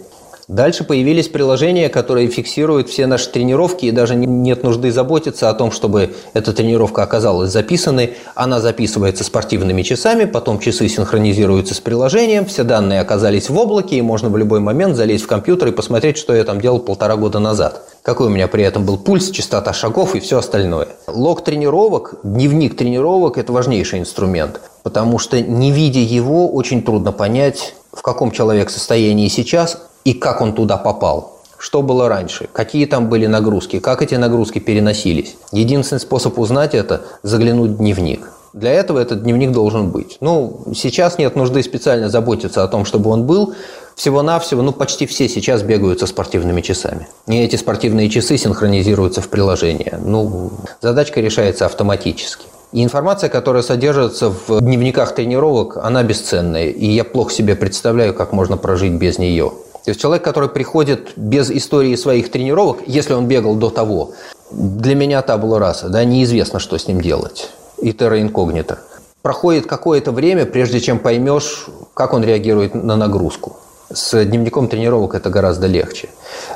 Дальше 0.47 0.85
появились 0.85 1.27
приложения, 1.27 1.89
которые 1.89 2.29
фиксируют 2.29 2.87
все 2.87 3.05
наши 3.05 3.29
тренировки, 3.29 3.85
и 3.85 3.91
даже 3.91 4.15
нет 4.15 4.63
нужды 4.63 4.93
заботиться 4.93 5.49
о 5.49 5.53
том, 5.53 5.71
чтобы 5.71 6.15
эта 6.33 6.53
тренировка 6.53 7.03
оказалась 7.03 7.51
записанной. 7.51 8.15
Она 8.33 8.61
записывается 8.61 9.25
спортивными 9.25 9.81
часами, 9.81 10.23
потом 10.23 10.59
часы 10.59 10.87
синхронизируются 10.87 11.73
с 11.73 11.81
приложением, 11.81 12.45
все 12.45 12.63
данные 12.63 13.01
оказались 13.01 13.49
в 13.49 13.57
облаке, 13.57 13.97
и 13.97 14.01
можно 14.01 14.29
в 14.29 14.37
любой 14.37 14.61
момент 14.61 14.95
залезть 14.95 15.25
в 15.25 15.27
компьютер 15.27 15.67
и 15.67 15.71
посмотреть, 15.71 16.17
что 16.17 16.33
я 16.33 16.45
там 16.45 16.61
делал 16.61 16.79
полтора 16.79 17.17
года 17.17 17.39
назад. 17.39 17.83
Какой 18.01 18.27
у 18.27 18.29
меня 18.29 18.47
при 18.47 18.63
этом 18.63 18.85
был 18.85 18.97
пульс, 18.97 19.29
частота 19.31 19.73
шагов 19.73 20.15
и 20.15 20.21
все 20.21 20.37
остальное. 20.37 20.87
Лог 21.07 21.43
тренировок, 21.43 22.21
дневник 22.23 22.77
тренировок– 22.77 23.37
это 23.39 23.51
важнейший 23.51 23.99
инструмент, 23.99 24.61
потому 24.83 25.19
что 25.19 25.41
не 25.41 25.73
видя 25.73 25.99
его, 25.99 26.49
очень 26.49 26.83
трудно 26.83 27.11
понять, 27.11 27.75
в 27.91 28.01
каком 28.01 28.31
человек 28.31 28.69
состоянии 28.69 29.27
сейчас, 29.27 29.86
и 30.07 30.13
как 30.13 30.39
он 30.39 30.53
туда 30.53 30.77
попал. 30.77 31.33
Что 31.57 31.81
было 31.81 32.07
раньше, 32.07 32.47
какие 32.53 32.85
там 32.85 33.09
были 33.09 33.25
нагрузки, 33.25 33.79
как 33.79 34.01
эти 34.01 34.15
нагрузки 34.15 34.59
переносились. 34.59 35.35
Единственный 35.51 35.99
способ 35.99 36.39
узнать 36.39 36.75
это– 36.75 37.01
заглянуть 37.23 37.71
в 37.71 37.77
дневник. 37.77 38.21
Для 38.53 38.71
этого 38.71 38.99
этот 38.99 39.23
дневник 39.23 39.51
должен 39.51 39.89
быть. 39.89 40.17
Ну, 40.21 40.61
сейчас 40.73 41.17
нет 41.17 41.35
нужды 41.35 41.61
специально 41.61 42.07
заботиться 42.07 42.63
о 42.63 42.69
том, 42.69 42.85
чтобы 42.85 43.09
он 43.09 43.25
был. 43.25 43.53
Всего-навсего, 43.95 44.61
ну, 44.61 44.71
почти 44.71 45.05
все 45.07 45.27
сейчас 45.27 45.61
бегают 45.61 45.99
со 45.99 46.07
спортивными 46.07 46.61
часами. 46.61 47.09
И 47.27 47.37
эти 47.37 47.57
спортивные 47.57 48.09
часы 48.09 48.37
синхронизируются 48.37 49.19
в 49.19 49.27
приложение. 49.27 49.99
Ну, 50.01 50.51
задачка 50.79 51.19
решается 51.19 51.65
автоматически. 51.65 52.45
И 52.73 52.83
информация, 52.83 53.29
которая 53.29 53.63
содержится 53.63 54.29
в 54.29 54.59
дневниках 54.61 55.15
тренировок, 55.15 55.77
она 55.77 56.03
бесценная. 56.03 56.67
И 56.67 56.85
я 56.85 57.03
плохо 57.03 57.31
себе 57.33 57.55
представляю, 57.55 58.13
как 58.13 58.33
можно 58.33 58.57
прожить 58.57 58.93
без 58.93 59.17
нее. 59.17 59.51
То 59.87 59.91
есть 59.91 60.01
человек, 60.01 60.21
который 60.21 60.49
приходит 60.49 61.13
без 61.15 61.49
истории 61.49 61.95
своих 61.95 62.29
тренировок, 62.29 62.79
если 62.87 63.13
он 63.13 63.25
бегал 63.25 63.55
до 63.55 63.69
того, 63.69 64.11
для 64.51 64.95
меня 64.95 65.21
табула 65.21 65.59
раса, 65.59 65.87
да, 65.87 66.03
неизвестно, 66.03 66.59
что 66.59 66.77
с 66.77 66.89
ним 66.89 66.99
делать. 66.99 67.51
И 67.81 67.93
терра 67.93 68.21
инкогнито. 68.21 68.79
Проходит 69.21 69.65
какое-то 69.65 70.11
время, 70.11 70.45
прежде 70.45 70.81
чем 70.81 70.99
поймешь, 70.99 71.67
как 71.93 72.11
он 72.11 72.21
реагирует 72.25 72.75
на 72.75 72.97
нагрузку. 72.97 73.55
С 73.89 74.25
дневником 74.25 74.67
тренировок 74.67 75.15
это 75.15 75.29
гораздо 75.29 75.67
легче. 75.67 76.09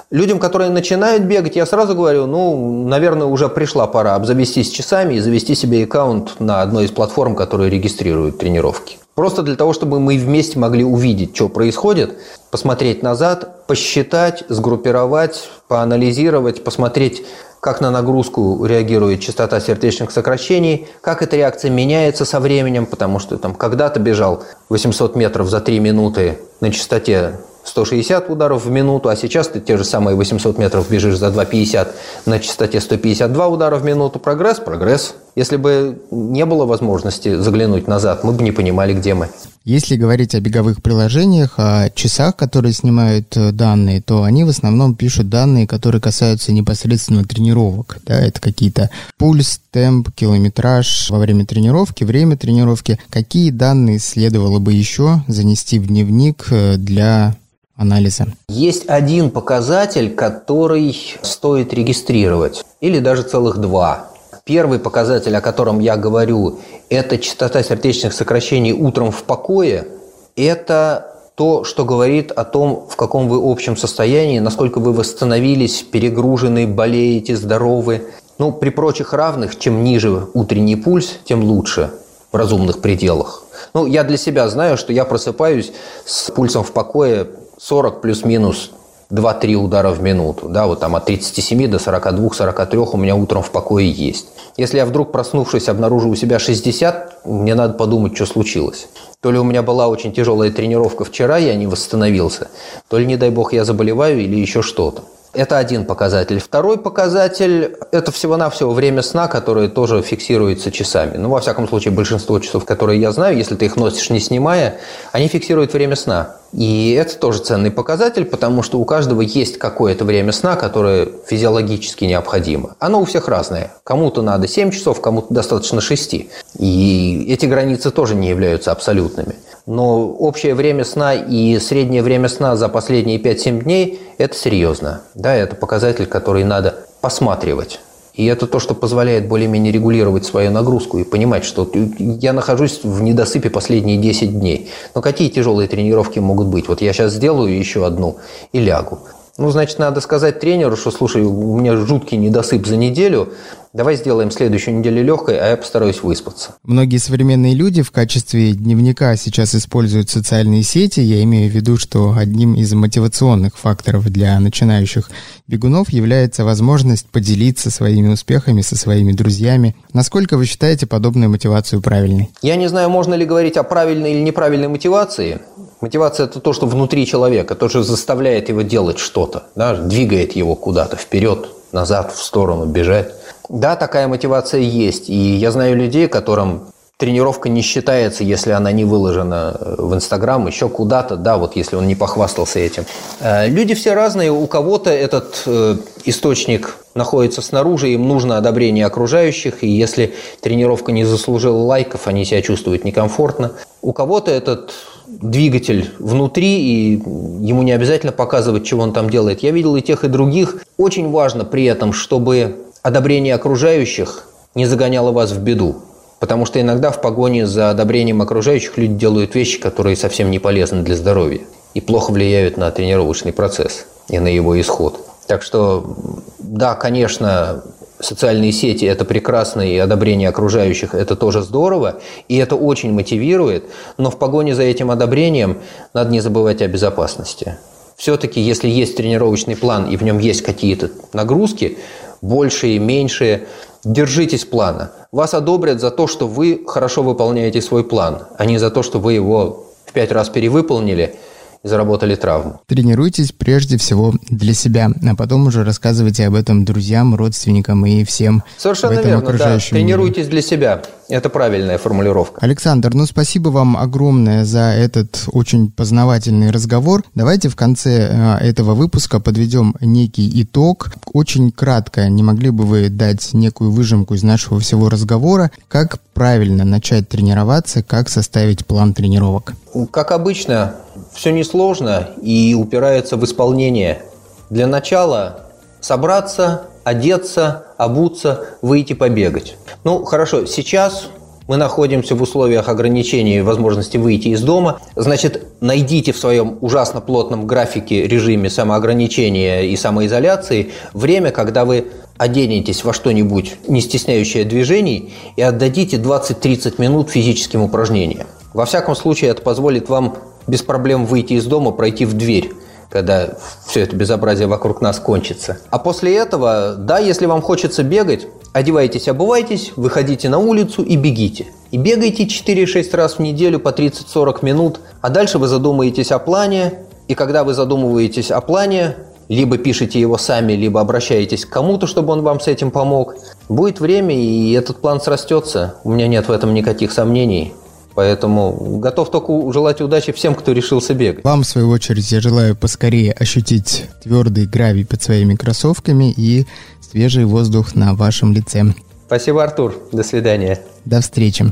Людям, 0.09 0.37
которые 0.37 0.69
начинают 0.69 1.23
бегать, 1.23 1.55
я 1.55 1.65
сразу 1.65 1.95
говорю, 1.95 2.25
ну, 2.25 2.85
наверное, 2.85 3.27
уже 3.27 3.47
пришла 3.47 3.87
пора 3.87 4.15
обзавестись 4.15 4.71
часами 4.71 5.13
и 5.13 5.19
завести 5.21 5.55
себе 5.55 5.85
аккаунт 5.85 6.41
на 6.41 6.61
одной 6.61 6.83
из 6.83 6.91
платформ, 6.91 7.37
которые 7.37 7.69
регистрируют 7.69 8.39
тренировки. 8.39 8.97
Просто 9.15 9.41
для 9.41 9.55
того, 9.55 9.73
чтобы 9.73 9.99
мы 9.99 10.17
вместе 10.17 10.57
могли 10.57 10.83
увидеть, 10.83 11.35
что 11.35 11.49
происходит, 11.49 12.17
посмотреть 12.49 13.03
назад, 13.03 13.67
посчитать, 13.67 14.43
сгруппировать, 14.47 15.49
поанализировать, 15.67 16.63
посмотреть, 16.63 17.25
как 17.59 17.81
на 17.81 17.91
нагрузку 17.91 18.65
реагирует 18.65 19.19
частота 19.19 19.59
сердечных 19.59 20.11
сокращений, 20.11 20.87
как 21.01 21.21
эта 21.21 21.35
реакция 21.35 21.69
меняется 21.69 22.25
со 22.25 22.39
временем, 22.39 22.85
потому 22.85 23.19
что 23.19 23.37
там 23.37 23.53
когда-то 23.53 23.99
бежал 23.99 24.43
800 24.69 25.15
метров 25.15 25.49
за 25.49 25.59
3 25.59 25.79
минуты 25.79 26.39
на 26.59 26.71
частоте 26.71 27.39
160 27.63 28.29
ударов 28.29 28.65
в 28.65 28.71
минуту, 28.71 29.09
а 29.09 29.15
сейчас 29.15 29.47
ты 29.47 29.59
те 29.59 29.77
же 29.77 29.83
самые 29.83 30.15
800 30.15 30.57
метров 30.57 30.89
бежишь 30.89 31.17
за 31.17 31.27
2,50 31.27 31.89
на 32.25 32.39
частоте 32.39 32.79
152 32.81 33.47
удара 33.47 33.75
в 33.75 33.85
минуту. 33.85 34.19
Прогресс? 34.19 34.59
Прогресс. 34.59 35.13
Если 35.35 35.55
бы 35.55 36.01
не 36.11 36.45
было 36.45 36.65
возможности 36.65 37.35
заглянуть 37.37 37.87
назад, 37.87 38.23
мы 38.23 38.33
бы 38.33 38.43
не 38.43 38.51
понимали, 38.51 38.93
где 38.93 39.13
мы. 39.13 39.29
Если 39.63 39.95
говорить 39.95 40.35
о 40.35 40.41
беговых 40.41 40.81
приложениях, 40.81 41.53
о 41.57 41.89
часах, 41.91 42.35
которые 42.35 42.73
снимают 42.73 43.37
э, 43.37 43.51
данные, 43.51 44.01
то 44.01 44.23
они 44.23 44.43
в 44.43 44.49
основном 44.49 44.95
пишут 44.95 45.29
данные, 45.29 45.67
которые 45.67 46.01
касаются 46.01 46.51
непосредственно 46.51 47.23
тренировок. 47.23 47.99
Да, 48.05 48.19
это 48.19 48.41
какие-то 48.41 48.89
пульс, 49.17 49.61
темп, 49.71 50.09
километраж 50.13 51.09
во 51.11 51.19
время 51.19 51.45
тренировки, 51.45 52.03
время 52.03 52.37
тренировки. 52.37 52.99
Какие 53.09 53.51
данные 53.51 53.99
следовало 53.99 54.59
бы 54.59 54.73
еще 54.73 55.23
занести 55.27 55.79
в 55.79 55.87
дневник 55.87 56.47
э, 56.49 56.77
для 56.77 57.35
анализа? 57.75 58.27
Есть 58.49 58.89
один 58.89 59.29
показатель, 59.29 60.09
который 60.09 60.97
стоит 61.21 61.73
регистрировать, 61.73 62.63
или 62.81 62.99
даже 62.99 63.23
целых 63.23 63.59
два. 63.59 64.10
Первый 64.43 64.79
показатель, 64.79 65.35
о 65.35 65.41
котором 65.41 65.79
я 65.79 65.95
говорю, 65.97 66.59
это 66.89 67.17
частота 67.17 67.61
сердечных 67.61 68.13
сокращений 68.13 68.73
утром 68.73 69.11
в 69.11 69.23
покое. 69.23 69.87
Это 70.35 71.15
то, 71.35 71.63
что 71.63 71.85
говорит 71.85 72.31
о 72.31 72.43
том, 72.43 72.87
в 72.89 72.95
каком 72.95 73.29
вы 73.29 73.39
общем 73.41 73.77
состоянии, 73.77 74.39
насколько 74.39 74.79
вы 74.79 74.93
восстановились, 74.93 75.83
перегружены, 75.83 76.67
болеете, 76.67 77.35
здоровы. 77.35 78.07
Ну, 78.39 78.51
при 78.51 78.69
прочих 78.69 79.13
равных, 79.13 79.59
чем 79.59 79.83
ниже 79.83 80.27
утренний 80.33 80.75
пульс, 80.75 81.19
тем 81.23 81.43
лучше 81.43 81.91
в 82.31 82.35
разумных 82.35 82.81
пределах. 82.81 83.43
Ну, 83.73 83.85
я 83.85 84.03
для 84.03 84.17
себя 84.17 84.49
знаю, 84.49 84.77
что 84.77 84.91
я 84.91 85.05
просыпаюсь 85.05 85.71
с 86.05 86.31
пульсом 86.31 86.63
в 86.63 86.71
покое 86.71 87.27
40 87.59 88.01
плюс-минус 88.01 88.71
2-3 89.11 89.55
удара 89.55 89.89
в 89.89 90.01
минуту. 90.01 90.47
Да, 90.49 90.67
вот 90.67 90.79
там 90.79 90.95
от 90.95 91.05
37 91.05 91.67
до 91.69 91.77
42-43 91.77 92.89
у 92.93 92.97
меня 92.97 93.15
утром 93.15 93.43
в 93.43 93.51
покое 93.51 93.89
есть. 93.89 94.27
Если 94.57 94.77
я 94.77 94.85
вдруг, 94.85 95.11
проснувшись, 95.11 95.69
обнаружу 95.69 96.09
у 96.09 96.15
себя 96.15 96.39
60, 96.39 97.25
мне 97.25 97.55
надо 97.55 97.73
подумать, 97.73 98.15
что 98.15 98.25
случилось. 98.25 98.87
То 99.19 99.31
ли 99.31 99.37
у 99.37 99.43
меня 99.43 99.61
была 99.61 99.87
очень 99.87 100.13
тяжелая 100.13 100.51
тренировка 100.51 101.05
вчера, 101.05 101.37
я 101.37 101.55
не 101.55 101.67
восстановился, 101.67 102.47
то 102.87 102.97
ли, 102.97 103.05
не 103.05 103.17
дай 103.17 103.29
бог, 103.29 103.53
я 103.53 103.65
заболеваю 103.65 104.19
или 104.19 104.35
еще 104.35 104.61
что-то. 104.61 105.03
Это 105.33 105.57
один 105.57 105.85
показатель. 105.85 106.39
Второй 106.39 106.77
показатель– 106.77 107.77
это 107.91 108.11
всего-навсего 108.11 108.73
время 108.73 109.01
сна, 109.01 109.29
которое 109.29 109.69
тоже 109.69 110.01
фиксируется 110.01 110.71
часами. 110.71 111.15
Ну, 111.15 111.29
во 111.29 111.39
всяком 111.39 111.69
случае, 111.69 111.93
большинство 111.93 112.37
часов, 112.39 112.65
которые 112.65 112.99
я 112.99 113.13
знаю, 113.13 113.37
если 113.37 113.55
ты 113.55 113.65
их 113.65 113.77
носишь 113.77 114.09
не 114.09 114.19
снимая, 114.19 114.79
они 115.13 115.29
фиксируют 115.29 115.71
время 115.71 115.95
сна. 115.95 116.35
И 116.53 116.91
это 116.91 117.17
тоже 117.17 117.39
ценный 117.39 117.71
показатель, 117.71 118.25
потому 118.25 118.63
что 118.63 118.79
у 118.79 118.85
каждого 118.85 119.21
есть 119.21 119.57
какое-то 119.57 120.05
время 120.05 120.31
сна, 120.31 120.55
которое 120.55 121.09
физиологически 121.27 122.05
необходимо. 122.05 122.75
Оно 122.79 123.01
у 123.01 123.05
всех 123.05 123.27
разное. 123.27 123.71
Кому-то 123.83 124.21
надо 124.21 124.47
7 124.47 124.71
часов, 124.71 125.01
кому-то 125.01 125.33
достаточно 125.33 125.81
6. 125.81 126.13
И 126.59 127.25
эти 127.29 127.45
границы 127.45 127.91
тоже 127.91 128.15
не 128.15 128.29
являются 128.29 128.71
абсолютными 128.71 129.35
но 129.65 130.07
общее 130.07 130.55
время 130.55 130.83
сна 130.83 131.13
и 131.13 131.59
среднее 131.59 132.01
время 132.01 132.27
сна 132.27 132.55
за 132.55 132.69
последние 132.69 133.19
5-7 133.19 133.63
дней– 133.63 134.01
это 134.17 134.35
серьезно. 134.35 135.01
Да, 135.15 135.35
это 135.35 135.55
показатель, 135.55 136.07
который 136.07 136.43
надо 136.43 136.75
посматривать. 137.01 137.79
И 138.13 138.25
это 138.25 138.45
то, 138.45 138.59
что 138.59 138.73
позволяет 138.73 139.27
более-менее 139.27 139.71
регулировать 139.71 140.25
свою 140.25 140.51
нагрузку 140.51 140.99
и 140.99 141.03
понимать, 141.03 141.45
что 141.45 141.69
я 141.97 142.33
нахожусь 142.33 142.81
в 142.83 143.01
недосыпе 143.01 143.49
последние 143.49 143.97
10 143.97 144.39
дней. 144.39 144.69
Но 144.93 145.01
какие 145.01 145.29
тяжелые 145.29 145.67
тренировки 145.67 146.19
могут 146.19 146.47
быть? 146.47 146.67
Вот 146.67 146.81
я 146.81 146.91
сейчас 146.93 147.13
сделаю 147.13 147.57
еще 147.57 147.85
одну 147.85 148.17
и 148.51 148.59
лягу. 148.59 148.99
Ну, 149.37 149.49
значит, 149.49 149.79
надо 149.79 150.01
сказать 150.01 150.39
тренеру, 150.39 150.75
что, 150.75 150.91
слушай, 150.91 151.21
у 151.23 151.57
меня 151.57 151.75
жуткий 151.77 152.17
недосып 152.17 152.67
за 152.67 152.75
неделю, 152.75 153.33
давай 153.73 153.95
сделаем 153.95 154.29
следующую 154.29 154.77
неделю 154.77 155.03
легкой, 155.03 155.39
а 155.39 155.49
я 155.49 155.57
постараюсь 155.57 156.03
выспаться. 156.03 156.55
Многие 156.63 156.97
современные 156.97 157.55
люди 157.55 157.81
в 157.81 157.91
качестве 157.91 158.51
дневника 158.51 159.15
сейчас 159.15 159.55
используют 159.55 160.09
социальные 160.09 160.63
сети. 160.63 160.99
Я 160.99 161.23
имею 161.23 161.49
в 161.49 161.55
виду, 161.55 161.77
что 161.77 162.13
одним 162.17 162.55
из 162.55 162.73
мотивационных 162.73 163.57
факторов 163.57 164.09
для 164.09 164.39
начинающих 164.39 165.09
бегунов 165.47 165.89
является 165.89 166.43
возможность 166.43 167.07
поделиться 167.07 167.71
своими 167.71 168.09
успехами 168.09 168.61
со 168.61 168.75
своими 168.75 169.13
друзьями. 169.13 169.75
Насколько 169.93 170.37
вы 170.37 170.45
считаете 170.45 170.87
подобную 170.87 171.29
мотивацию 171.29 171.81
правильной? 171.81 172.29
Я 172.41 172.57
не 172.57 172.67
знаю, 172.67 172.89
можно 172.89 173.13
ли 173.13 173.25
говорить 173.25 173.57
о 173.57 173.63
правильной 173.63 174.13
или 174.13 174.21
неправильной 174.21 174.67
мотивации. 174.67 175.39
Мотивация– 175.81 176.25
это 176.27 176.39
то, 176.39 176.53
что 176.53 176.67
внутри 176.67 177.07
человека, 177.07 177.55
то, 177.55 177.67
что 177.67 177.81
заставляет 177.81 178.49
его 178.49 178.61
делать 178.61 178.99
что-то, 178.99 179.43
да, 179.55 179.73
двигает 179.75 180.33
его 180.33 180.55
куда-то 180.55 180.95
вперед, 180.95 181.47
назад, 181.71 182.13
в 182.13 182.21
сторону, 182.23 182.65
бежать. 182.65 183.13
Да, 183.49 183.75
такая 183.75 184.07
мотивация 184.07 184.61
есть. 184.61 185.09
И 185.09 185.15
я 185.15 185.51
знаю 185.51 185.75
людей, 185.75 186.07
которым 186.07 186.67
тренировка 186.97 187.49
не 187.49 187.63
считается, 187.63 188.23
если 188.23 188.51
она 188.51 188.71
не 188.71 188.85
выложена 188.85 189.57
в 189.79 189.95
Инстаграм, 189.95 190.45
еще 190.45 190.69
куда-то, 190.69 191.15
да, 191.15 191.37
вот 191.37 191.55
если 191.55 191.75
он 191.75 191.87
не 191.87 191.95
похвастался 191.95 192.59
этим. 192.59 192.85
Э, 193.19 193.47
люди 193.47 193.73
все 193.73 193.95
разные, 193.95 194.31
у 194.31 194.45
кого-то 194.45 194.91
этот 194.91 195.41
э, 195.47 195.77
источник 196.05 196.77
находится 196.93 197.41
снаружи, 197.41 197.89
им 197.89 198.07
нужно 198.07 198.37
одобрение 198.37 198.85
окружающих, 198.85 199.63
и 199.63 199.67
если 199.67 200.13
тренировка 200.41 200.91
не 200.91 201.03
заслужила 201.03 201.57
лайков, 201.57 202.07
они 202.07 202.23
себя 202.23 202.43
чувствуют 202.43 202.85
некомфортно. 202.85 203.53
У 203.81 203.93
кого-то 203.93 204.29
этот 204.29 204.71
двигатель 205.19 205.91
внутри, 205.99 206.59
и 206.59 206.91
ему 206.95 207.63
не 207.63 207.73
обязательно 207.73 208.11
показывать, 208.11 208.63
чего 208.63 208.83
он 208.83 208.93
там 208.93 209.09
делает. 209.09 209.43
Я 209.43 209.51
видел 209.51 209.75
и 209.75 209.81
тех, 209.81 210.03
и 210.03 210.07
других. 210.07 210.63
Очень 210.77 211.09
важно 211.11 211.43
при 211.43 211.65
этом, 211.65 211.91
чтобы 211.93 212.55
одобрение 212.81 213.35
окружающих 213.35 214.27
не 214.55 214.65
загоняло 214.65 215.11
вас 215.11 215.31
в 215.31 215.41
беду. 215.41 215.75
Потому 216.19 216.45
что 216.45 216.61
иногда 216.61 216.91
в 216.91 217.01
погоне 217.01 217.47
за 217.47 217.71
одобрением 217.71 218.21
окружающих 218.21 218.77
люди 218.77 218.93
делают 218.93 219.35
вещи, 219.35 219.59
которые 219.59 219.95
совсем 219.95 220.29
не 220.29 220.39
полезны 220.39 220.83
для 220.83 220.95
здоровья. 220.95 221.41
и 221.73 221.81
плохо 221.81 222.11
влияют 222.11 222.57
на 222.57 222.69
тренировочный 222.71 223.33
процесс 223.33 223.85
и 224.09 224.19
на 224.19 224.27
его 224.27 224.59
исход. 224.59 224.99
Так 225.27 225.41
что, 225.41 225.95
да, 226.39 226.75
конечно, 226.75 227.63
социальные 228.01 228.51
сети– 228.51 228.85
это 228.85 229.05
прекрасно, 229.05 229.61
и 229.61 229.77
одобрение 229.77 230.29
окружающих– 230.29 230.93
это 230.95 231.15
тоже 231.15 231.41
здорово, 231.41 232.01
и 232.27 232.37
это 232.37 232.55
очень 232.55 232.93
мотивирует, 232.93 233.65
но 233.97 234.09
в 234.09 234.17
погоне 234.17 234.55
за 234.55 234.63
этим 234.63 234.91
одобрением 234.91 235.59
надо 235.93 236.11
не 236.11 236.19
забывать 236.19 236.61
о 236.61 236.67
безопасности. 236.67 237.57
Все-таки, 237.95 238.41
если 238.41 238.67
есть 238.67 238.97
тренировочный 238.97 239.55
план 239.55 239.87
и 239.89 239.97
в 239.97 240.03
нем 240.03 240.19
есть 240.19 240.41
какие-то 240.41 240.89
нагрузки, 241.13 241.77
большие, 242.21 242.79
меньшие, 242.79 243.47
держитесь 243.83 244.45
плана. 244.45 244.91
Вас 245.11 245.33
одобрят 245.33 245.79
за 245.79 245.91
то, 245.91 246.07
что 246.07 246.27
вы 246.27 246.63
хорошо 246.65 247.03
выполняете 247.03 247.61
свой 247.61 247.83
план, 247.83 248.23
а 248.37 248.45
не 248.45 248.57
за 248.57 248.71
то, 248.71 248.83
что 248.83 248.99
вы 248.99 249.13
его 249.13 249.67
в 249.85 249.93
пять 249.93 250.11
раз 250.11 250.29
перевыполнили– 250.29 251.15
и 251.63 251.67
заработали 251.67 252.15
травму. 252.15 252.61
Тренируйтесь 252.67 253.31
прежде 253.31 253.77
всего 253.77 254.13
для 254.29 254.53
себя, 254.53 254.89
а 255.07 255.15
потом 255.15 255.47
уже 255.47 255.63
рассказывайте 255.63 256.25
об 256.27 256.35
этом 256.35 256.65
друзьям, 256.65 257.15
родственникам 257.15 257.85
и 257.85 258.03
всем 258.03 258.43
Совершенно 258.57 258.95
в 258.95 258.97
этом 258.97 259.11
верно, 259.11 259.23
окружающем 259.23 259.69
да. 259.71 259.77
мире. 259.77 259.87
Тренируйтесь 259.87 260.27
для 260.27 260.41
себя. 260.41 260.81
Это 261.07 261.29
правильная 261.29 261.77
формулировка. 261.77 262.39
Александр, 262.41 262.93
ну 262.93 263.05
спасибо 263.05 263.49
вам 263.49 263.75
огромное 263.75 264.45
за 264.45 264.71
этот 264.71 265.25
очень 265.31 265.69
познавательный 265.69 266.51
разговор. 266.51 267.03
Давайте 267.15 267.49
в 267.49 267.55
конце 267.55 268.09
э, 268.09 268.37
этого 268.37 268.73
выпуска 268.73 269.19
подведем 269.19 269.75
некий 269.81 270.41
итог. 270.41 270.91
Очень 271.13 271.51
кратко, 271.51 272.07
не 272.07 272.23
могли 272.23 272.49
бы 272.49 272.63
вы 272.63 272.89
дать 272.89 273.33
некую 273.33 273.71
выжимку 273.71 274.13
из 274.13 274.23
нашего 274.23 274.59
всего 274.59 274.89
разговора, 274.89 275.51
как 275.67 275.99
правильно 276.13 276.63
начать 276.63 277.09
тренироваться, 277.09 277.83
как 277.83 278.07
составить 278.07 278.65
план 278.65 278.93
тренировок? 278.93 279.53
Как 279.91 280.11
обычно, 280.11 280.75
все 281.13 281.31
несложно 281.31 282.09
и 282.21 282.55
упирается 282.57 283.17
в 283.17 283.25
исполнение. 283.25 284.03
Для 284.49 284.67
начала 284.67 285.47
собраться, 285.79 286.63
одеться, 286.83 287.65
обуться, 287.77 288.45
выйти 288.61 288.93
побегать. 288.93 289.55
Ну, 289.83 290.03
хорошо, 290.03 290.45
сейчас 290.45 291.09
мы 291.47 291.57
находимся 291.57 292.15
в 292.15 292.21
условиях 292.21 292.69
ограничений 292.69 293.41
возможности 293.41 293.97
выйти 293.97 294.29
из 294.29 294.41
дома. 294.41 294.79
Значит, 294.95 295.47
найдите 295.59 296.13
в 296.13 296.17
своем 296.17 296.57
ужасно 296.61 297.01
плотном 297.01 297.47
графике, 297.47 298.07
режиме 298.07 298.49
самоограничения 298.49 299.63
и 299.63 299.75
самоизоляции 299.75 300.71
время, 300.93 301.31
когда 301.31 301.65
вы 301.65 301.87
оденетесь 302.17 302.83
во 302.83 302.93
что-нибудь, 302.93 303.55
не 303.67 303.81
стесняющее 303.81 304.45
движений, 304.45 305.13
и 305.35 305.41
отдадите 305.41 305.97
20-30 305.97 306.75
минут 306.77 307.09
физическим 307.09 307.63
упражнениям. 307.63 308.27
Во 308.53 308.65
всяком 308.65 308.95
случае, 308.95 309.31
это 309.31 309.41
позволит 309.41 309.89
вам 309.89 310.15
без 310.47 310.61
проблем 310.61 311.05
выйти 311.05 311.33
из 311.33 311.45
дома, 311.45 311.71
пройти 311.71 312.05
в 312.05 312.13
дверь 312.13 312.53
когда 312.91 313.29
все 313.65 313.81
это 313.81 313.95
безобразие 313.95 314.47
вокруг 314.47 314.81
нас 314.81 314.99
кончится. 314.99 315.57
А 315.69 315.79
после 315.79 316.15
этого, 316.17 316.75
да, 316.77 316.99
если 316.99 317.25
вам 317.25 317.41
хочется 317.41 317.83
бегать, 317.83 318.27
одевайтесь, 318.51 319.07
обувайтесь, 319.07 319.71
выходите 319.77 320.27
на 320.27 320.39
улицу 320.39 320.83
и 320.83 320.97
бегите. 320.97 321.47
И 321.71 321.77
бегайте 321.77 322.25
4-6 322.25 322.95
раз 322.95 323.13
в 323.13 323.19
неделю 323.19 323.59
по 323.59 323.69
30-40 323.69 324.39
минут, 324.41 324.81
а 324.99 325.09
дальше 325.09 325.37
вы 325.37 325.47
задумаетесь 325.47 326.11
о 326.11 326.19
плане, 326.19 326.79
и 327.07 327.15
когда 327.15 327.45
вы 327.45 327.53
задумываетесь 327.53 328.29
о 328.29 328.41
плане, 328.41 328.97
либо 329.29 329.57
пишете 329.57 329.97
его 329.97 330.17
сами, 330.17 330.53
либо 330.53 330.81
обращаетесь 330.81 331.45
к 331.45 331.49
кому-то, 331.49 331.87
чтобы 331.87 332.11
он 332.11 332.21
вам 332.21 332.41
с 332.41 332.47
этим 332.47 332.71
помог. 332.71 333.15
Будет 333.47 333.79
время, 333.79 334.13
и 334.13 334.51
этот 334.51 334.81
план 334.81 334.99
срастется. 334.99 335.75
У 335.85 335.91
меня 335.91 336.07
нет 336.07 336.27
в 336.27 336.31
этом 336.31 336.53
никаких 336.53 336.91
сомнений. 336.91 337.53
Поэтому 337.95 338.77
готов 338.79 339.11
только 339.11 339.51
желать 339.51 339.81
удачи 339.81 340.11
всем, 340.11 340.35
кто 340.35 340.51
решился 340.51 340.93
бегать. 340.93 341.23
Вам, 341.23 341.43
в 341.43 341.47
свою 341.47 341.69
очередь, 341.69 342.11
я 342.11 342.21
желаю 342.21 342.55
поскорее 342.55 343.11
ощутить 343.11 343.85
твердый 344.03 344.45
гравий 344.45 344.85
под 344.85 345.01
своими 345.01 345.35
кроссовками 345.35 346.11
и 346.11 346.45
свежий 346.79 347.25
воздух 347.25 347.75
на 347.75 347.93
вашем 347.93 348.33
лице. 348.33 348.73
Спасибо, 349.07 349.43
Артур. 349.43 349.75
До 349.91 350.03
свидания. 350.03 350.61
До 350.85 351.01
встречи. 351.01 351.51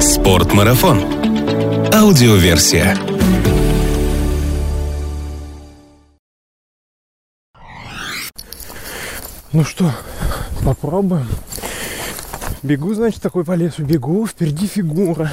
Спортмарафон. 0.00 1.00
Аудиоверсия. 1.92 2.96
Ну 9.52 9.62
что, 9.62 9.92
попробуем. 10.64 11.28
Бегу, 12.62 12.94
значит, 12.94 13.20
такой 13.20 13.44
по 13.44 13.52
лесу. 13.52 13.82
Бегу, 13.82 14.26
впереди 14.26 14.66
фигура. 14.66 15.30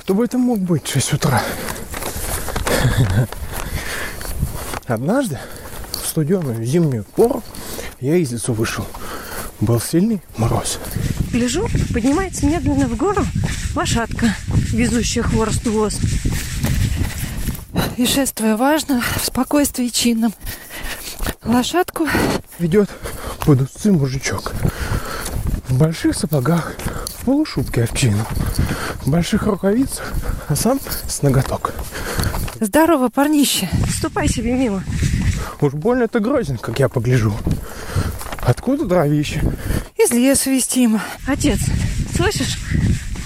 Кто 0.00 0.14
бы 0.14 0.24
это 0.24 0.36
мог 0.38 0.58
быть 0.58 0.86
в 0.86 0.92
6 0.92 1.14
утра? 1.14 1.42
Однажды 4.86 5.38
в 5.92 6.06
студеную 6.06 6.64
зимнюю 6.64 7.04
пору 7.04 7.42
я 8.00 8.16
из 8.16 8.30
лесу 8.30 8.52
вышел. 8.52 8.86
Был 9.60 9.80
сильный 9.80 10.22
мороз. 10.36 10.78
Гляжу, 11.32 11.66
поднимается 11.94 12.46
медленно 12.46 12.86
в 12.86 12.96
гору 12.96 13.24
лошадка, 13.74 14.36
везущая 14.72 15.22
хворост 15.22 15.66
воз. 15.66 15.98
И 17.96 18.06
шествуя 18.06 18.56
важно, 18.56 19.02
в 19.22 19.24
спокойствии 19.24 19.88
чинном. 19.88 20.34
Лошадку 21.42 22.06
Ведет 22.58 22.90
под 23.46 23.60
усы 23.60 23.92
мужичок. 23.92 24.52
В 25.68 25.78
больших 25.78 26.16
сапогах, 26.16 26.74
в 27.20 27.24
полушубке 27.24 27.84
овчину, 27.84 28.24
в 29.02 29.08
больших 29.08 29.44
рукавицах, 29.44 30.12
а 30.48 30.56
сам 30.56 30.80
с 31.06 31.22
ноготок. 31.22 31.72
Здорово, 32.58 33.08
парнище. 33.08 33.68
Ступай 33.88 34.26
себе 34.28 34.52
мимо. 34.54 34.82
Уж 35.60 35.74
больно 35.74 36.08
ты 36.08 36.18
грозен, 36.18 36.58
как 36.58 36.80
я 36.80 36.88
погляжу. 36.88 37.36
Откуда 38.40 38.84
дровище? 38.84 39.40
Из 39.96 40.10
леса 40.10 40.50
вестимо. 40.50 41.00
Отец, 41.28 41.60
слышишь? 42.16 42.58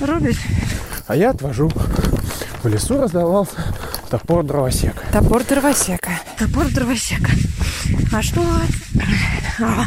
Рубит 0.01 0.37
А 1.07 1.17
я 1.17 1.31
отвожу. 1.31 1.71
В 2.63 2.69
лесу 2.69 3.01
раздавался 3.01 3.53
топор 4.11 4.45
дровосека. 4.45 5.03
топор 5.13 5.45
дровосека. 5.45 6.11
Топор 6.39 6.69
дровосека. 6.69 7.31
А 8.13 8.23
что? 8.23 8.45
А, 9.61 9.85